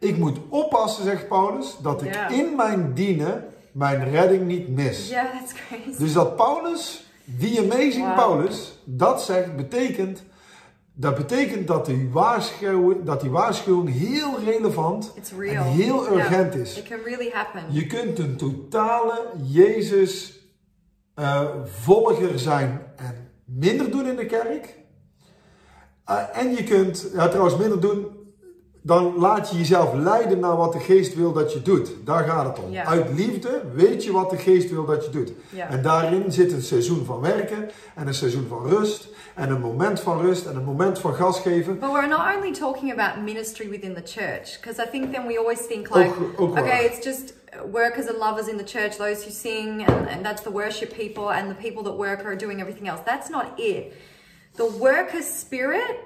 Ik 0.00 0.16
moet 0.16 0.38
oppassen, 0.48 1.04
zegt 1.04 1.28
Paulus, 1.28 1.76
dat 1.82 2.02
ik 2.02 2.14
Ja. 2.14 2.28
in 2.28 2.56
mijn 2.56 2.94
dienen 2.94 3.44
mijn 3.72 4.10
redding 4.10 4.46
niet 4.46 4.68
mis. 4.68 5.08
Yeah, 5.08 5.24
that's 5.38 5.52
crazy. 5.52 5.98
Dus 5.98 6.12
dat 6.12 6.36
Paulus, 6.36 7.04
die 7.24 7.60
amazing 7.60 8.04
Wow. 8.06 8.14
Paulus, 8.14 8.78
dat 8.84 9.22
zegt, 9.22 9.56
betekent, 9.56 10.22
dat 10.92 11.14
betekent 11.14 11.66
dat 11.66 11.86
die 11.86 12.08
waarschuwing, 12.12 13.02
dat 13.04 13.20
die 13.20 13.30
waarschuwing 13.30 13.92
heel 13.98 14.38
relevant 14.44 15.12
real. 15.38 15.64
en 15.64 15.70
heel 15.70 16.02
Yeah. 16.04 16.16
urgent 16.16 16.54
is. 16.54 16.76
It 16.78 16.88
can 16.88 16.98
really 17.04 17.30
happen. 17.32 17.62
Je 17.70 17.86
kunt 17.86 18.18
een 18.18 18.36
totale 18.36 19.22
Jezus 19.42 20.38
eh, 21.14 21.48
volger 21.64 22.38
zijn 22.38 22.82
en 22.96 23.28
minder 23.44 23.90
doen 23.90 24.06
in 24.06 24.16
de 24.16 24.26
kerk. 24.26 24.78
Eh, 26.04 26.22
en 26.32 26.50
je 26.50 26.64
kunt, 26.64 27.10
ja 27.14 27.28
trouwens 27.28 27.56
minder 27.56 27.80
doen, 27.80 28.06
dan 28.82 29.14
laat 29.16 29.50
je 29.50 29.56
jezelf 29.56 29.94
leiden 29.94 30.38
naar 30.38 30.56
wat 30.56 30.72
de 30.72 30.78
geest 30.78 31.14
wil 31.14 31.32
dat 31.32 31.52
je 31.52 31.62
doet. 31.62 31.90
Daar 32.04 32.24
gaat 32.24 32.46
het 32.46 32.64
om. 32.64 32.72
Ja. 32.72 32.84
Uit 32.84 33.06
liefde 33.14 33.62
weet 33.74 34.04
je 34.04 34.12
wat 34.12 34.30
de 34.30 34.36
geest 34.36 34.70
wil 34.70 34.84
dat 34.84 35.04
je 35.04 35.10
doet. 35.10 35.32
Ja. 35.50 35.68
En 35.68 35.82
daarin 35.82 36.32
zit 36.32 36.52
een 36.52 36.62
seizoen 36.62 37.04
van 37.04 37.20
werken 37.20 37.70
en 37.94 38.06
een 38.06 38.14
seizoen 38.14 38.46
van 38.48 38.66
rust 38.66 39.08
en 39.34 39.50
een 39.50 39.60
moment 39.60 40.00
van 40.00 40.20
rust 40.20 40.46
en 40.46 40.56
een 40.56 40.64
moment 40.64 40.98
van 40.98 41.14
gas 41.14 41.40
geven. 41.40 41.78
But 41.78 41.90
we're 41.90 42.06
not 42.06 42.36
only 42.36 42.52
talking 42.52 42.92
about 42.92 43.24
ministry 43.24 43.68
within 43.68 43.94
the 43.94 44.02
church, 44.04 44.60
because 44.60 44.82
I 44.82 44.90
think 44.90 45.12
then 45.12 45.26
we 45.26 45.38
always 45.38 45.66
think 45.66 45.94
like, 45.94 46.08
Ook- 46.08 46.40
ook 46.40 46.58
okay, 46.58 46.84
it's 46.84 47.04
just 47.06 47.34
workers 47.72 48.08
and 48.08 48.18
lovers 48.18 48.48
in 48.48 48.56
the 48.56 48.64
church, 48.64 48.96
those 48.96 49.24
who 49.24 49.30
sing, 49.30 49.86
and, 49.86 50.08
and 50.08 50.24
that's 50.24 50.42
the 50.42 50.52
worship 50.52 50.94
people, 50.96 51.30
and 51.30 51.48
the 51.48 51.70
people 51.70 51.82
that 51.82 51.96
work 51.96 52.24
are 52.24 52.36
doing 52.36 52.60
everything 52.60 52.88
else. 52.88 53.00
That's 53.04 53.28
not 53.28 53.44
it. 53.56 53.92
The 54.54 54.76
worker 54.78 55.22
spirit 55.22 55.96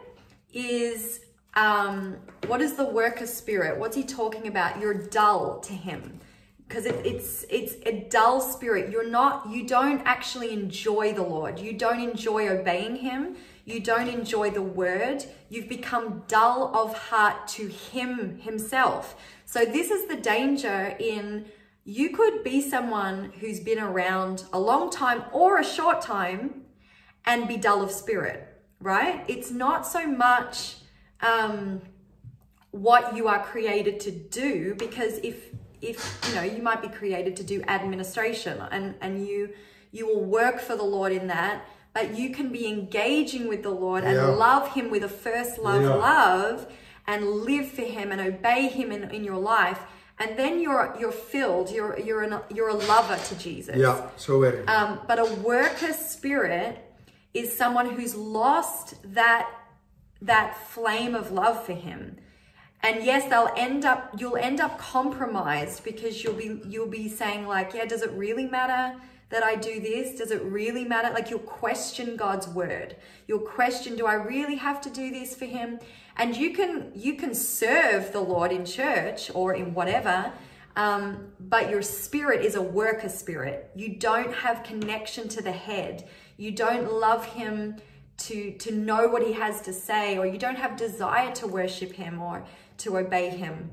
is 0.52 1.23
um, 1.56 2.16
what 2.46 2.60
is 2.60 2.74
the 2.74 2.84
worker 2.84 3.26
spirit? 3.26 3.78
What's 3.78 3.96
he 3.96 4.02
talking 4.02 4.46
about? 4.46 4.80
You're 4.80 4.94
dull 4.94 5.60
to 5.60 5.72
him 5.72 6.20
because 6.68 6.86
it, 6.86 7.06
it's 7.06 7.44
it's 7.50 7.74
a 7.86 8.06
dull 8.08 8.40
spirit. 8.40 8.90
You're 8.90 9.08
not. 9.08 9.48
You 9.48 9.66
don't 9.66 10.02
actually 10.04 10.52
enjoy 10.52 11.12
the 11.12 11.22
Lord. 11.22 11.58
You 11.58 11.74
don't 11.74 12.00
enjoy 12.00 12.48
obeying 12.48 12.96
Him. 12.96 13.36
You 13.64 13.80
don't 13.80 14.08
enjoy 14.08 14.50
the 14.50 14.62
Word. 14.62 15.24
You've 15.48 15.68
become 15.68 16.24
dull 16.26 16.74
of 16.74 16.96
heart 16.96 17.46
to 17.48 17.68
Him 17.68 18.38
Himself. 18.40 19.16
So 19.46 19.64
this 19.64 19.90
is 19.90 20.08
the 20.08 20.16
danger 20.16 20.96
in. 20.98 21.46
You 21.86 22.10
could 22.10 22.42
be 22.42 22.62
someone 22.62 23.32
who's 23.40 23.60
been 23.60 23.78
around 23.78 24.44
a 24.54 24.58
long 24.58 24.88
time 24.88 25.24
or 25.32 25.58
a 25.58 25.64
short 25.64 26.00
time 26.00 26.62
and 27.26 27.46
be 27.46 27.58
dull 27.58 27.82
of 27.82 27.90
spirit, 27.90 28.62
right? 28.80 29.22
It's 29.28 29.50
not 29.50 29.86
so 29.86 30.06
much 30.06 30.76
um, 31.24 31.80
what 32.70 33.16
you 33.16 33.28
are 33.28 33.42
created 33.52 34.00
to 34.00 34.10
do 34.10 34.74
because 34.76 35.18
if 35.18 35.36
if 35.80 35.98
you 36.28 36.34
know 36.34 36.42
you 36.42 36.62
might 36.62 36.82
be 36.82 36.88
created 36.88 37.36
to 37.36 37.44
do 37.44 37.62
administration 37.68 38.60
and 38.70 38.94
and 39.00 39.26
you 39.28 39.50
you 39.92 40.06
will 40.06 40.24
work 40.24 40.60
for 40.60 40.74
the 40.76 40.82
lord 40.96 41.12
in 41.12 41.26
that 41.28 41.64
but 41.92 42.06
you 42.18 42.30
can 42.30 42.48
be 42.50 42.66
engaging 42.66 43.44
with 43.48 43.62
the 43.62 43.70
lord 43.70 44.02
and 44.02 44.14
Yeah. 44.14 44.26
love 44.46 44.64
him 44.76 44.90
with 44.90 45.04
a 45.04 45.08
first 45.26 45.58
love 45.58 45.82
Yeah. 45.82 45.94
love 45.94 46.66
and 47.06 47.20
live 47.50 47.68
for 47.78 47.86
him 47.96 48.10
and 48.12 48.20
obey 48.20 48.62
him 48.78 48.90
in, 48.96 49.02
in 49.16 49.22
your 49.30 49.40
life 49.56 49.80
and 50.18 50.36
then 50.40 50.52
you're 50.60 50.86
you're 51.00 51.18
filled 51.32 51.70
you're 51.70 51.94
you're 52.06 52.22
an, 52.22 52.34
you're 52.54 52.70
a 52.78 52.80
lover 52.92 53.18
to 53.28 53.34
jesus 53.46 53.76
zo 54.24 54.32
werkt 54.40 54.68
um, 54.68 54.90
but 55.06 55.18
a 55.26 55.28
worker 55.52 55.92
spirit 55.92 56.72
is 57.34 57.46
someone 57.62 57.86
who's 57.94 58.14
lost 58.16 58.86
that 59.14 59.44
that 60.22 60.56
flame 60.68 61.14
of 61.14 61.30
love 61.30 61.64
for 61.64 61.74
him. 61.74 62.16
And 62.82 63.02
yes, 63.02 63.28
they'll 63.30 63.50
end 63.56 63.86
up 63.86 64.14
you'll 64.18 64.36
end 64.36 64.60
up 64.60 64.78
compromised 64.78 65.84
because 65.84 66.22
you'll 66.22 66.34
be 66.34 66.60
you'll 66.68 66.86
be 66.86 67.08
saying 67.08 67.46
like, 67.46 67.72
yeah, 67.72 67.86
does 67.86 68.02
it 68.02 68.10
really 68.12 68.46
matter 68.46 69.00
that 69.30 69.42
I 69.42 69.56
do 69.56 69.80
this? 69.80 70.18
Does 70.18 70.30
it 70.30 70.42
really 70.42 70.84
matter? 70.84 71.12
Like 71.12 71.30
you'll 71.30 71.38
question 71.38 72.14
God's 72.14 72.46
word. 72.46 72.96
You'll 73.26 73.38
question, 73.38 73.96
do 73.96 74.06
I 74.06 74.14
really 74.14 74.56
have 74.56 74.80
to 74.82 74.90
do 74.90 75.10
this 75.10 75.34
for 75.34 75.46
him? 75.46 75.80
And 76.16 76.36
you 76.36 76.52
can 76.52 76.92
you 76.94 77.14
can 77.14 77.34
serve 77.34 78.12
the 78.12 78.20
Lord 78.20 78.52
in 78.52 78.66
church 78.66 79.30
or 79.34 79.54
in 79.54 79.72
whatever, 79.72 80.32
um, 80.76 81.32
but 81.40 81.70
your 81.70 81.82
spirit 81.82 82.44
is 82.44 82.54
a 82.54 82.62
worker 82.62 83.08
spirit. 83.08 83.70
You 83.74 83.96
don't 83.96 84.32
have 84.32 84.62
connection 84.62 85.28
to 85.30 85.42
the 85.42 85.52
head. 85.52 86.06
You 86.36 86.50
don't 86.50 86.92
love 86.92 87.24
him 87.24 87.76
to 88.16 88.52
to 88.52 88.72
know 88.72 89.08
what 89.08 89.22
he 89.22 89.32
has 89.32 89.60
to 89.62 89.72
say, 89.72 90.18
or 90.18 90.26
you 90.26 90.38
don't 90.38 90.56
have 90.56 90.76
desire 90.76 91.32
to 91.34 91.46
worship 91.46 91.92
him 91.92 92.20
or 92.20 92.44
to 92.78 92.98
obey 92.98 93.30
him. 93.30 93.70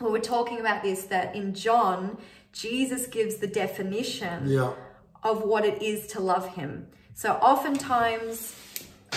Well, 0.00 0.12
we're 0.12 0.20
talking 0.20 0.60
about 0.60 0.82
this 0.82 1.04
that 1.04 1.34
in 1.34 1.54
John, 1.54 2.18
Jesus 2.52 3.06
gives 3.06 3.36
the 3.36 3.46
definition 3.46 4.48
Ja. 4.48 4.74
of 5.22 5.42
what 5.42 5.64
it 5.64 5.82
is 5.82 6.06
to 6.08 6.20
love 6.20 6.54
him. 6.54 6.86
So 7.14 7.32
oftentimes 7.34 8.54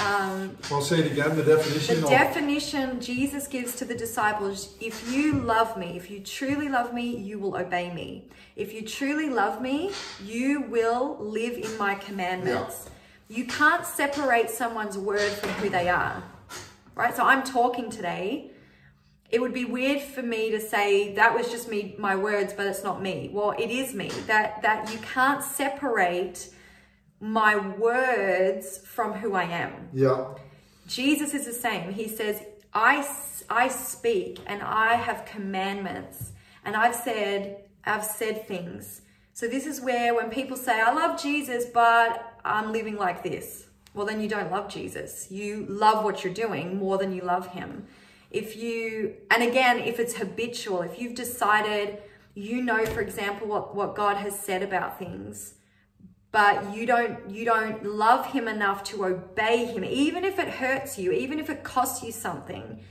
um, 0.02 0.58
I'll 0.72 0.82
say 0.82 1.00
it 1.00 1.12
again, 1.14 1.38
the 1.38 1.44
definition 1.44 2.02
the 2.02 2.10
definition 2.10 3.00
Jesus 3.00 3.48
gives 3.48 3.76
to 3.78 3.86
the 3.86 3.96
disciples 3.96 4.76
if 4.82 5.10
you 5.12 5.34
love 5.34 5.78
me, 5.78 5.96
if 5.96 6.12
you 6.12 6.20
truly 6.20 6.68
love 6.68 6.94
me, 6.94 7.16
you 7.16 7.40
will 7.40 7.56
obey 7.56 7.94
me. 7.94 8.28
If 8.58 8.74
you 8.74 8.82
truly 8.82 9.30
love 9.30 9.62
me, 9.62 9.92
you 10.24 10.64
will 10.64 11.18
live 11.20 11.58
in 11.58 11.78
my 11.78 11.96
commandments. 11.96 12.90
You 13.28 13.46
can't 13.46 13.86
separate 13.86 14.50
someone's 14.50 14.98
word 14.98 15.32
from 15.32 15.50
who 15.52 15.70
they 15.70 15.90
are. 15.90 16.24
Right? 16.94 17.16
So 17.16 17.24
I'm 17.24 17.44
talking 17.44 17.90
today. 17.90 18.52
It 19.30 19.42
would 19.42 19.54
be 19.54 19.66
weird 19.66 20.02
for 20.02 20.22
me 20.22 20.52
to 20.52 20.60
say 20.60 21.14
that 21.16 21.36
was 21.36 21.50
just 21.50 21.68
me 21.68 21.96
my 21.98 22.16
words 22.16 22.54
but 22.54 22.68
it's 22.68 22.84
not 22.84 23.02
me. 23.02 23.30
Well, 23.34 23.56
it 23.58 23.70
is 23.70 23.94
me. 23.94 24.10
That 24.28 24.62
that 24.62 24.92
you 24.94 25.00
can't 25.00 25.44
separate 25.44 26.50
my 27.20 27.56
words 27.56 28.78
from 28.78 29.14
who 29.14 29.34
I 29.34 29.44
am. 29.44 29.90
Yeah. 29.94 30.36
Jesus 30.88 31.34
is 31.34 31.46
the 31.46 31.54
same. 31.54 31.92
He 31.92 32.08
says, 32.08 32.44
I, 32.74 33.08
I 33.50 33.68
speak 33.70 34.40
and 34.46 34.62
I 34.62 34.96
have 34.96 35.26
commandments 35.26 36.34
and 36.64 36.76
I've 36.76 36.96
said, 36.96 37.64
I've 37.84 38.04
said 38.04 38.48
things. 38.48 39.02
So 39.34 39.48
this 39.48 39.66
is 39.66 39.82
where 39.82 40.14
when 40.14 40.30
people 40.30 40.58
say, 40.58 40.80
I 40.80 40.94
love 40.94 41.22
Jesus, 41.22 41.66
but 41.66 42.35
I'm 42.46 42.72
living 42.72 42.96
like 42.96 43.24
this. 43.24 43.68
Well, 43.94 44.06
then 44.06 44.22
you 44.22 44.30
don't 44.30 44.52
love 44.52 44.70
Jesus. 44.70 45.32
You 45.32 45.66
love 45.68 46.04
what 46.04 46.24
you're 46.24 46.34
doing 46.34 46.78
more 46.78 46.98
than 46.98 47.14
you 47.14 47.22
love 47.22 47.48
him. 47.48 47.88
If 48.30 48.56
you, 48.56 49.16
and 49.32 49.42
again, 49.42 49.80
if 49.80 50.00
it's 50.00 50.16
habitual, 50.18 50.82
if 50.82 51.00
you've 51.00 51.16
decided, 51.16 52.02
you 52.34 52.62
know, 52.62 52.86
for 52.86 53.02
example, 53.02 53.48
what, 53.48 53.76
what 53.76 53.96
God 53.96 54.18
has 54.18 54.38
said 54.38 54.62
about 54.62 55.00
things, 55.00 55.54
but 56.32 56.76
you 56.76 56.86
don't 56.86 57.30
you 57.30 57.46
don't 57.46 57.86
love 57.86 58.26
him 58.26 58.50
enough 58.50 58.84
to 58.84 59.06
obey 59.06 59.68
him 59.68 59.86
even 59.86 60.26
if 60.26 60.38
it 60.38 60.50
hurts 60.50 61.00
you 61.00 61.14
even 61.14 61.40
if 61.40 61.50
it 61.50 61.64
costs 61.64 62.04
you 62.04 62.12
something 62.12 62.84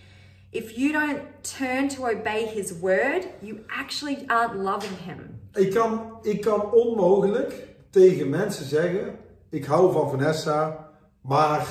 if 0.51 0.79
you 0.79 0.91
don't 0.93 1.21
turn 1.43 1.87
to 1.87 2.07
obey 2.07 2.47
his 2.47 2.73
word 2.73 3.29
you 3.43 3.63
actually 3.69 4.27
aren't 4.31 4.57
loving 4.57 4.97
him 4.97 5.35
ik 5.55 5.75
kan, 5.75 6.19
ik 6.23 6.41
kan 6.41 6.73
onmogelijk 6.73 7.75
tegen 7.91 8.31
mensen 8.31 8.65
zeggen, 8.65 9.19
ik 9.55 9.65
hou 9.65 9.93
van 9.93 10.11
Vanessa, 10.11 10.89
maar 11.21 11.67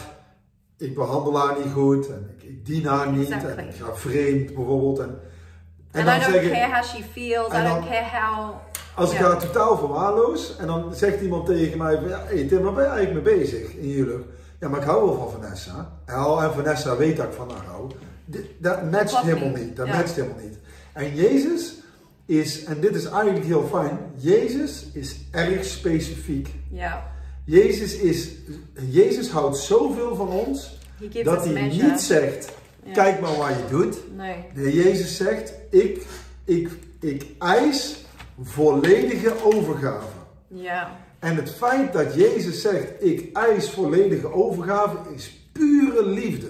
ik 0.78 0.96
behandel 0.96 1.38
haar 1.40 1.58
niet 1.64 1.74
goed 1.74 2.08
en 2.10 2.30
ik, 2.38 2.44
ik 2.44 2.66
dien 2.66 2.86
haar 2.86 3.12
niet 3.12 3.32
Exactly. 3.32 3.50
en 3.64 3.68
ik 3.70 3.76
ga 3.76 3.96
vreemd 3.96 4.56
bijvoorbeeld. 4.56 5.00
En, 5.00 5.20
en 5.92 6.08
and 6.08 6.08
i 6.08 6.12
dan 6.12 6.20
don't 6.20 6.34
zeggen, 6.34 6.52
care 6.52 6.74
how 6.74 6.84
she 6.84 7.04
feels 7.12 7.48
i 7.48 7.52
don't 7.52 7.68
dan- 7.68 7.84
care 7.90 8.10
how 8.22 8.56
als 8.96 9.12
ik 9.12 9.20
Ja. 9.20 9.24
haar 9.28 9.38
totaal 9.40 9.78
verwaarloos 9.78 10.58
en 10.58 10.68
dan 10.68 10.96
zegt 10.96 11.22
iemand 11.22 11.46
tegen 11.46 11.78
mij 11.78 11.94
ja, 12.08 12.22
hey 12.26 12.44
Tim, 12.48 12.62
waar 12.64 12.74
ben 12.74 12.84
je 12.84 12.90
eigenlijk 12.90 13.26
mee 13.26 13.36
bezig 13.38 13.74
in 13.76 13.90
huwelijk? 13.90 14.26
Ja, 14.60 14.70
maar 14.70 14.80
ik 14.80 14.86
hou 14.86 15.06
wel 15.06 15.16
van 15.30 15.42
Vanessa. 15.42 15.92
En, 16.06 16.16
al- 16.16 16.42
en 16.44 16.54
Vanessa 16.54 16.98
weet 16.98 17.18
dat 17.18 17.26
ik 17.26 17.34
van 17.34 17.50
haar 17.52 17.66
hou. 17.66 17.92
Dat 18.60 18.92
matcht 18.92 19.18
helemaal 19.22 19.50
niet. 19.64 19.76
Dat 19.76 19.88
Ja. 19.88 19.96
matcht 19.96 20.16
helemaal 20.16 20.40
niet. 20.42 20.58
En 20.94 21.16
Jezus 21.16 21.74
is, 22.26 22.64
en 22.64 22.80
dit 22.80 22.96
is 22.96 23.06
eigenlijk 23.06 23.46
heel 23.46 23.68
fijn, 23.72 23.98
Jezus 24.16 24.88
is 24.94 25.16
erg 25.32 25.66
specifiek. 25.66 26.50
yeah 26.72 26.94
Jezus, 27.46 27.96
is, 27.96 28.30
Jezus 28.90 29.30
houdt 29.30 29.58
zoveel 29.58 30.16
van 30.16 30.28
ons 30.28 30.78
dat 31.24 31.46
hij 31.46 31.68
niet 31.68 32.02
zegt: 32.02 32.52
Ja. 32.84 32.92
kijk 32.94 33.22
maar 33.22 33.38
wat 33.38 33.48
je 33.48 33.66
doet. 33.70 34.16
Nee. 34.16 34.36
De 34.54 34.74
Jezus 34.74 35.16
zegt, 35.18 35.54
ik, 35.70 36.06
ik, 36.44 36.70
ik 37.00 37.26
eis 37.40 38.06
volledige 38.42 39.44
overgave. 39.44 40.08
Ja. 40.48 41.00
En 41.20 41.36
het 41.36 41.52
feit 41.52 41.94
dat 41.94 42.14
Jezus 42.14 42.62
zegt, 42.62 43.04
ik 43.04 43.38
eis 43.38 43.70
volledige 43.70 44.34
overgave, 44.34 44.98
is 45.16 45.48
pure 45.52 46.06
liefde. 46.06 46.50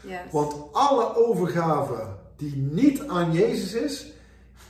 Yes. 0.00 0.18
Want 0.30 0.54
alle 0.72 1.16
overgave 1.16 2.06
die 2.36 2.56
niet 2.56 3.06
aan 3.06 3.32
Jezus 3.32 3.72
is, 3.72 4.12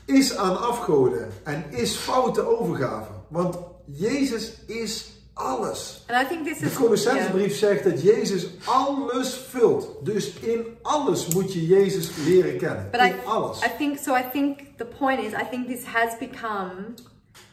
is 0.04 0.36
aan 0.36 0.60
afgoden 0.60 1.28
en 1.42 1.64
is 1.70 1.94
foute 1.94 2.58
overgave. 2.58 3.10
Want 3.28 3.56
Jezus 3.84 4.52
is 4.66 5.11
alles. 5.34 6.04
and 6.08 6.16
I 6.16 6.24
think 6.24 6.44
this 6.44 6.62
is, 6.62 6.72
De 6.72 6.78
Colossensebrief 6.78 7.56
zegt 7.56 7.84
dat 7.84 8.02
Jezus 8.02 8.46
alles 8.64 9.34
vult. 9.34 10.04
Dus 10.04 10.32
in 10.32 10.78
alles 10.82 11.34
moet 11.34 11.52
je 11.52 11.66
Jezus 11.66 12.16
leren 12.16 12.58
kennen. 12.58 12.88
But 12.90 13.00
in 13.00 13.06
I, 13.06 13.26
alles. 13.26 13.64
I 13.64 13.68
think 13.76 13.98
so. 13.98 14.14
I 14.14 14.22
think 14.30 14.76
the 14.76 14.84
point 14.84 15.20
is, 15.20 15.32
I 15.32 15.44
think 15.44 15.66
this 15.68 15.84
has 15.84 16.18
become 16.18 16.94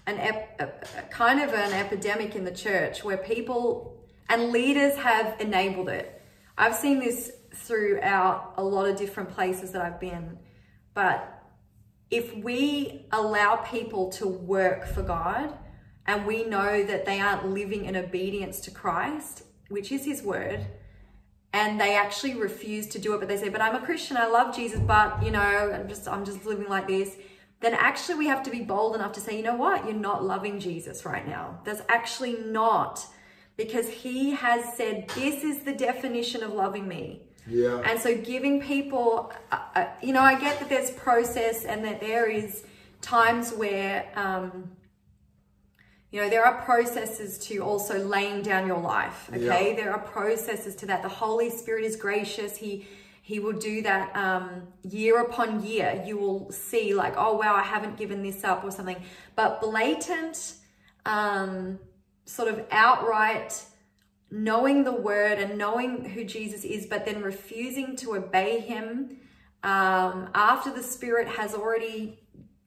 an 0.03 0.17
ep, 0.17 0.59
a, 0.59 0.63
a 0.97 1.01
kind 1.09 1.41
of 1.41 1.53
an 1.53 1.71
epidemic 1.71 2.35
in 2.35 2.43
the 2.43 2.53
church 2.53 3.03
where 3.03 3.17
people 3.17 3.95
and 4.27 4.51
leaders 4.51 4.95
have 4.97 5.35
enabled 5.39 5.89
it. 5.89 6.21
I've 6.57 6.75
seen 6.75 6.99
this 6.99 7.31
throughout 7.53 8.53
a 8.57 8.63
lot 8.63 8.89
of 8.89 8.97
different 8.97 9.29
places 9.29 9.71
that 9.71 9.81
I've 9.81 9.99
been, 9.99 10.37
but 10.93 11.39
if 12.09 12.35
we 12.35 13.05
allow 13.11 13.57
people 13.57 14.09
to 14.09 14.27
work 14.27 14.87
for 14.87 15.03
God 15.03 15.53
and 16.09 16.25
we 16.25 16.43
know 16.43 16.83
that 16.83 17.05
they 17.05 17.19
aren't 17.19 17.49
living 17.49 17.85
in 17.85 17.95
obedience 17.95 18.59
to 18.61 18.71
Christ, 18.71 19.43
which 19.67 19.91
is 19.91 20.03
His 20.03 20.23
word, 20.23 20.65
and 21.53 21.79
they 21.79 21.95
actually 21.95 22.33
refuse 22.33 22.87
to 22.87 22.99
do 22.99 23.13
it, 23.13 23.19
but 23.19 23.27
they 23.27 23.37
say, 23.37 23.49
"But 23.49 23.61
I'm 23.61 23.75
a 23.75 23.85
Christian, 23.85 24.17
I 24.17 24.25
love 24.25 24.55
Jesus, 24.55 24.79
but 24.79 25.23
you 25.23 25.29
know, 25.29 25.39
I'm 25.39 25.87
just 25.87 26.07
I'm 26.07 26.25
just 26.25 26.45
living 26.45 26.67
like 26.67 26.87
this." 26.87 27.15
Then 27.59 27.75
actually, 27.75 28.15
we 28.15 28.27
have 28.27 28.41
to 28.43 28.49
be 28.49 28.61
bold 28.61 28.95
enough 28.95 29.13
to 29.13 29.21
say, 29.21 29.37
"You 29.37 29.43
know 29.43 29.55
what? 29.55 29.85
You're 29.85 29.93
not 29.93 30.23
loving 30.23 30.59
Jesus 30.59 31.05
right 31.05 31.27
now. 31.27 31.59
That's 31.63 31.83
actually 31.87 32.33
not." 32.33 33.05
Because 33.55 33.89
he 33.89 34.31
has 34.31 34.61
said, 34.77 35.09
This 35.15 35.43
is 35.43 35.63
the 35.63 35.73
definition 35.73 36.43
of 36.43 36.53
loving 36.53 36.87
me. 36.87 37.23
Yeah. 37.45 37.81
And 37.83 37.99
so 37.99 38.15
giving 38.15 38.61
people, 38.61 39.33
uh, 39.51 39.59
uh, 39.75 39.87
you 40.01 40.13
know, 40.13 40.21
I 40.21 40.39
get 40.39 40.59
that 40.59 40.69
there's 40.69 40.91
process 40.91 41.65
and 41.65 41.83
that 41.83 41.99
there 41.99 42.29
is 42.29 42.63
times 43.01 43.51
where, 43.51 44.05
um, 44.15 44.71
you 46.11 46.21
know, 46.21 46.29
there 46.29 46.43
are 46.45 46.61
processes 46.63 47.37
to 47.47 47.59
also 47.59 47.99
laying 47.99 48.41
down 48.41 48.65
your 48.67 48.79
life. 48.79 49.29
Okay, 49.29 49.69
Yeah. 49.71 49.75
there 49.75 49.91
are 49.93 49.99
processes 49.99 50.75
to 50.77 50.85
that. 50.87 51.03
The 51.03 51.09
Holy 51.09 51.49
Spirit 51.49 51.85
is 51.85 51.95
gracious. 51.95 52.57
He 52.57 52.87
he 53.21 53.39
will 53.39 53.53
do 53.53 53.83
that 53.83 54.15
um, 54.15 54.63
year 54.81 55.21
upon 55.21 55.63
year. 55.63 56.01
You 56.03 56.17
will 56.17 56.51
see 56.51 56.95
like, 56.95 57.13
oh 57.15 57.37
wow, 57.37 57.53
I 57.53 57.61
haven't 57.61 57.95
given 57.95 58.23
this 58.23 58.43
up 58.43 58.63
or 58.63 58.71
something. 58.71 58.97
But 59.35 59.61
blatant, 59.61 60.55
um, 61.05 61.77
sort 62.25 62.47
of 62.47 62.65
outright 62.71 63.63
knowing 64.31 64.83
the 64.83 64.91
word 64.91 65.37
and 65.39 65.57
knowing 65.59 66.05
who 66.05 66.23
Jesus 66.23 66.63
is, 66.63 66.87
but 66.87 67.05
then 67.05 67.21
refusing 67.21 67.95
to 67.97 68.15
obey 68.15 68.59
him 68.59 69.17
um, 69.63 70.29
after 70.33 70.71
the 70.73 70.83
Spirit 70.83 71.27
has 71.27 71.53
already 71.53 72.19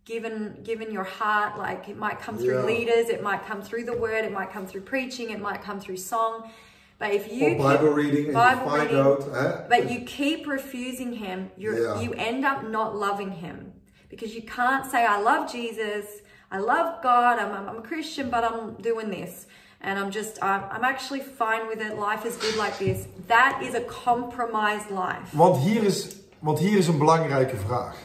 given 0.04 0.62
given 0.64 0.90
your 0.92 1.04
heart. 1.04 1.58
Like 1.58 1.88
it 1.88 1.96
might 1.96 2.18
come 2.20 2.36
through 2.38 2.58
Yeah. 2.60 2.64
leaders, 2.64 3.08
it 3.08 3.22
might 3.22 3.46
come 3.46 3.62
through 3.62 3.84
the 3.84 3.96
word, 3.96 4.24
it 4.24 4.32
might 4.32 4.52
come 4.52 4.66
through 4.66 4.82
preaching, 4.82 5.30
it 5.30 5.40
might 5.40 5.62
come 5.62 5.80
through 5.80 5.96
song. 5.98 6.50
But 6.98 7.12
if 7.14 7.32
you 7.32 7.46
Or 7.56 7.58
Bible 7.58 7.90
reading 7.90 8.32
Bible 8.32 8.70
reading, 8.70 8.96
out. 8.98 9.20
Hè? 9.32 9.68
but 9.68 9.90
you 9.90 10.00
keep 10.04 10.46
refusing 10.46 11.12
him, 11.14 11.50
you 11.56 11.70
Yeah. 11.74 12.00
you 12.00 12.12
end 12.14 12.44
up 12.44 12.62
not 12.68 12.94
loving 12.96 13.32
him 13.32 13.72
because 14.08 14.34
you 14.34 14.42
can't 14.42 14.84
say, 14.90 15.04
"I 15.04 15.18
love 15.20 15.50
Jesus, 15.52 16.06
I 16.50 16.58
love 16.58 17.02
God, 17.02 17.38
I'm, 17.38 17.52
I'm, 17.54 17.68
I'm 17.68 17.78
a 17.78 17.82
Christian, 17.82 18.30
but 18.30 18.44
I'm 18.44 18.74
doing 18.80 19.10
this." 19.10 19.46
And 19.84 19.98
I'm 19.98 20.12
just, 20.12 20.38
I'm, 20.40 20.62
I'm 20.70 20.84
actually 20.84 21.18
fine 21.22 21.66
with 21.66 21.80
it. 21.80 21.98
Life 21.98 22.24
is 22.24 22.36
good 22.36 22.54
like 22.56 22.78
this. 22.78 23.08
That 23.26 23.60
is 23.64 23.74
a 23.74 23.80
compromised 23.80 24.90
life. 24.92 25.34
Want, 25.34 25.56
hier 25.56 25.82
is, 25.82 26.16
want 26.38 26.58
hier 26.60 26.78
is 26.78 26.86
een 26.88 26.98
belangrijke 26.98 27.56
vraag. 27.56 27.96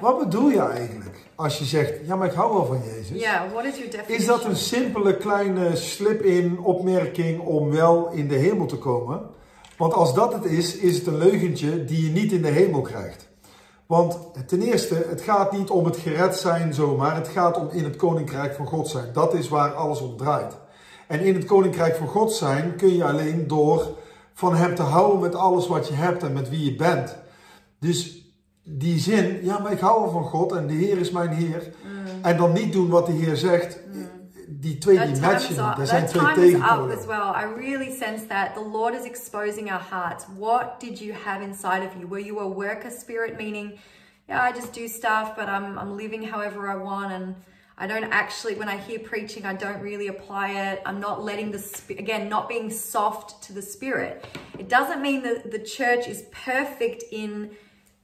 Wat 0.00 0.18
bedoel 0.18 0.48
je 0.48 0.60
eigenlijk 0.60 1.16
als 1.34 1.58
je 1.58 1.64
zegt, 1.64 2.06
ja 2.06 2.16
maar 2.16 2.28
ik 2.28 2.34
hou 2.34 2.52
wel 2.52 2.66
van 2.66 2.80
Jezus? 2.84 3.20
Yeah. 3.20 3.52
What 3.52 3.64
is 3.64 3.76
your 3.76 3.90
definition? 3.90 4.18
Is 4.18 4.26
dat 4.26 4.44
een 4.44 4.56
simpele 4.56 5.16
kleine 5.16 5.76
slip-in 5.76 6.58
opmerking 6.58 7.40
om 7.40 7.70
wel 7.70 8.10
in 8.10 8.28
de 8.28 8.34
hemel 8.34 8.66
te 8.66 8.76
komen? 8.76 9.20
Want 9.76 9.92
als 9.92 10.14
dat 10.14 10.32
het 10.32 10.44
is, 10.44 10.76
is 10.76 10.96
het 10.96 11.06
een 11.06 11.18
leugentje 11.18 11.84
die 11.84 12.04
je 12.04 12.10
niet 12.10 12.32
in 12.32 12.42
de 12.42 12.48
hemel 12.48 12.80
krijgt. 12.80 13.28
Want 13.86 14.18
ten 14.46 14.62
eerste, 14.62 15.06
het 15.08 15.20
gaat 15.20 15.52
niet 15.52 15.70
om 15.70 15.84
het 15.84 15.96
gered 15.96 16.36
zijn 16.36 16.74
zomaar, 16.74 17.16
het 17.16 17.28
gaat 17.28 17.56
om 17.56 17.68
in 17.70 17.84
het 17.84 17.96
koninkrijk 17.96 18.54
van 18.54 18.66
God 18.66 18.88
zijn. 18.88 19.12
Dat 19.12 19.34
is 19.34 19.48
waar 19.48 19.72
alles 19.72 20.00
om 20.00 20.16
draait. 20.16 20.56
En 21.06 21.20
in 21.20 21.34
het 21.34 21.44
koninkrijk 21.44 21.96
van 21.96 22.06
God 22.06 22.32
zijn 22.32 22.76
kun 22.76 22.96
je 22.96 23.04
alleen 23.04 23.46
door 23.46 23.96
van 24.34 24.54
Hem 24.54 24.74
te 24.74 24.82
houden 24.82 25.20
met 25.20 25.34
alles 25.34 25.66
wat 25.66 25.88
je 25.88 25.94
hebt 25.94 26.22
en 26.22 26.32
met 26.32 26.48
wie 26.48 26.64
je 26.64 26.76
bent. 26.76 27.16
Dus 27.78 28.19
die 28.62 28.98
zin, 28.98 29.44
ja 29.44 29.58
maar 29.58 29.72
ik 29.72 29.80
hou 29.80 30.10
van 30.10 30.24
God 30.24 30.52
en 30.52 30.66
de 30.66 30.74
Heer 30.74 30.98
is 30.98 31.10
mijn 31.10 31.28
Heer. 31.28 31.72
En 32.22 32.36
dan 32.36 32.52
niet 32.52 32.72
doen 32.72 32.88
wat 32.88 33.06
de 33.06 33.12
Heer 33.12 33.36
zegt, 33.36 33.78
die 34.60 34.78
twee 34.78 34.96
that 34.96 35.06
die 35.06 35.20
matchen 35.20 35.68
niet. 35.68 35.78
Er 35.78 35.86
zijn 35.86 36.06
twee 36.06 36.22
time 36.22 36.46
is 36.46 36.52
up 36.52 36.60
tegenpolen. 36.60 36.98
as 36.98 37.06
well. 37.06 37.32
I 37.34 37.44
really 37.66 37.96
sense 37.96 38.26
that 38.26 38.54
the 38.54 38.68
Lord 38.72 38.94
is 38.94 39.04
exposing 39.04 39.70
our 39.70 39.82
hearts. 39.90 40.26
What 40.38 40.80
did 40.80 40.98
you 40.98 41.14
have 41.24 41.42
inside 41.42 41.86
of 41.86 41.94
you? 41.98 42.08
Were 42.08 42.24
you 42.24 42.40
a 42.40 42.48
worker 42.48 42.90
spirit, 42.90 43.36
meaning, 43.36 43.78
yeah, 44.28 44.48
I 44.48 44.52
just 44.52 44.74
do 44.74 44.88
stuff, 44.88 45.34
but 45.36 45.46
I'm 45.48 45.78
I'm 45.78 45.96
living 45.96 46.22
however 46.22 46.68
I 46.68 46.76
want, 46.76 47.12
and 47.12 47.34
I 47.78 47.86
don't 47.86 48.12
actually. 48.12 48.54
When 48.54 48.68
I 48.68 48.76
hear 48.76 48.98
preaching, 48.98 49.44
I 49.46 49.54
don't 49.54 49.80
really 49.82 50.08
apply 50.08 50.48
it. 50.50 50.82
I'm 50.84 51.00
not 51.00 51.24
letting 51.24 51.52
the 51.52 51.62
again, 51.98 52.28
not 52.28 52.48
being 52.48 52.70
soft 52.70 53.42
to 53.46 53.52
the 53.52 53.62
spirit. 53.62 54.24
It 54.58 54.68
doesn't 54.68 55.00
mean 55.00 55.22
that 55.22 55.50
the 55.50 55.62
church 55.76 56.08
is 56.08 56.22
perfect 56.46 57.04
in 57.10 57.50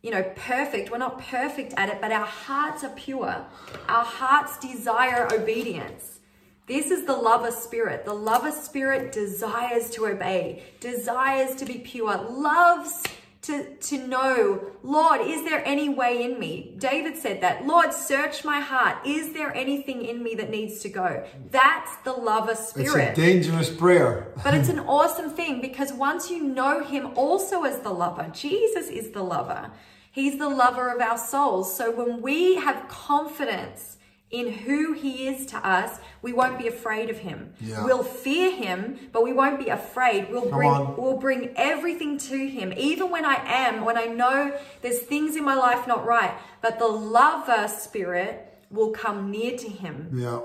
you 0.03 0.11
know, 0.11 0.23
perfect. 0.37 0.91
We're 0.91 0.99
not 0.99 1.19
perfect 1.19 1.75
at 1.77 1.89
it, 1.89 2.01
but 2.01 2.13
our 2.13 2.27
hearts 2.27 2.85
are 2.85 2.91
pure. 2.91 3.45
Our 3.89 4.05
hearts 4.05 4.59
desire 4.59 5.29
obedience. 5.33 6.21
This 6.67 6.91
is 6.91 7.07
the 7.07 7.17
lover 7.17 7.51
spirit. 7.53 8.05
The 8.05 8.15
lover 8.15 8.51
spirit 8.51 9.13
desires 9.13 9.91
to 9.91 10.07
obey, 10.07 10.65
desires 10.81 11.55
to 11.57 11.65
be 11.65 11.79
pure, 11.79 12.17
loves 12.17 13.05
to, 13.47 13.77
to 13.77 13.99
know, 14.07 14.73
Lord, 14.83 15.21
is 15.21 15.45
there 15.45 15.63
any 15.65 15.89
way 15.89 16.25
in 16.25 16.39
me? 16.39 16.75
David 16.79 17.17
said 17.17 17.41
that. 17.43 17.67
Lord, 17.67 17.93
search 17.93 18.45
my 18.45 18.61
heart. 18.61 19.07
Is 19.07 19.33
there 19.33 19.55
anything 19.55 20.05
in 20.05 20.23
me 20.23 20.35
that 20.35 20.51
needs 20.51 20.81
to 20.81 20.89
go? 20.89 21.25
That's 21.51 21.97
the 21.99 22.13
lover 22.13 22.57
spirit. 22.57 23.11
It's 23.11 23.19
a 23.19 23.23
dangerous 23.23 23.71
prayer. 23.71 24.33
But 24.43 24.55
it's 24.55 24.69
an 24.69 24.81
awesome 24.89 25.31
thing 25.31 25.61
because 25.61 25.93
once 25.93 26.29
you 26.29 26.43
know 26.43 26.83
him 26.83 27.13
also 27.15 27.63
as 27.63 27.81
the 27.81 27.91
lover, 27.91 28.29
Jesus 28.33 28.89
is 28.89 29.11
the 29.11 29.23
lover. 29.23 29.71
He's 30.11 30.39
the 30.39 30.49
lover 30.49 30.89
of 30.89 31.01
our 31.01 31.19
souls. 31.19 31.77
So 31.77 31.91
when 31.91 32.23
we 32.23 32.57
have 32.57 32.89
confidence 32.89 33.96
in 34.40 34.53
who 34.53 34.92
he 34.92 35.29
is 35.29 35.46
to 35.46 35.57
us, 35.66 35.99
we 36.22 36.33
won't 36.33 36.59
be 36.59 36.68
afraid 36.68 37.09
of 37.11 37.18
him. 37.18 37.53
Yeah. 37.61 37.85
We'll 37.85 38.03
fear 38.03 38.51
him, 38.51 38.99
but 39.12 39.22
we 39.25 39.33
won't 39.33 39.59
be 39.59 39.68
afraid. 39.68 40.29
We'll 40.31 40.51
bring 40.51 40.70
on. 40.70 40.96
we'll 40.96 41.16
bring 41.18 41.53
everything 41.57 42.18
to 42.18 42.38
him. 42.49 42.72
Even 42.77 43.11
when 43.11 43.25
I 43.25 43.37
am, 43.46 43.85
when 43.85 43.96
I 43.96 44.07
know 44.07 44.53
there's 44.83 45.01
things 45.01 45.37
in 45.37 45.44
my 45.44 45.55
life 45.55 45.87
not 45.87 46.05
right, 46.05 46.35
but 46.61 46.79
the 46.79 46.87
lover 46.87 47.68
spirit 47.68 48.33
will 48.70 48.90
come 48.90 49.31
near 49.31 49.57
to 49.57 49.68
him 49.68 50.11
Ja. 50.12 50.40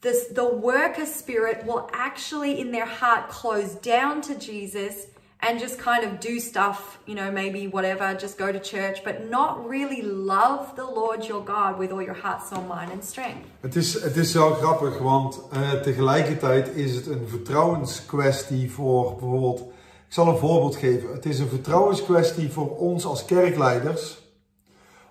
this 0.00 0.28
the 0.28 0.48
worker 0.48 1.04
spirit 1.04 1.66
will 1.66 1.90
actually 1.92 2.60
in 2.60 2.70
their 2.70 2.86
heart 2.86 3.28
close 3.28 3.74
down 3.74 4.20
to 4.22 4.38
Jesus 4.38 5.08
and 5.48 5.60
just 5.60 5.76
kind 5.78 6.04
of 6.04 6.20
do 6.20 6.38
stuff, 6.38 6.98
you 7.04 7.16
know, 7.16 7.30
maybe 7.32 7.68
whatever, 7.68 8.14
just 8.20 8.38
go 8.38 8.52
to 8.52 8.58
church, 8.60 9.02
but 9.04 9.14
not 9.30 9.68
really 9.68 10.02
love 10.02 10.74
the 10.76 10.84
Lord 10.94 11.24
your 11.26 11.44
God 11.44 11.78
with 11.78 11.90
all 11.90 12.02
your 12.02 12.18
heart, 12.22 12.46
soul, 12.46 12.62
mind, 12.62 12.90
and 12.92 13.04
strength. 13.04 13.46
Het 13.60 13.76
is, 13.76 14.02
het 14.02 14.16
is 14.16 14.32
wel 14.32 14.52
grappig, 14.54 14.98
want 14.98 15.40
eh, 15.52 15.72
tegelijkertijd 15.72 16.68
is 16.68 16.94
het 16.94 17.06
een 17.06 17.28
vertrouwenskwestie 17.28 18.70
voor 18.70 19.10
bijvoorbeeld. 19.10 19.60
Ik 20.06 20.18
zal 20.18 20.28
een 20.28 20.36
voorbeeld 20.38 20.76
geven. 20.76 21.12
Het 21.12 21.26
is 21.26 21.38
een 21.38 21.48
vertrouwenskwestie 21.48 22.50
voor 22.50 22.76
ons 22.76 23.04
als 23.04 23.24
kerkleiders 23.24 24.18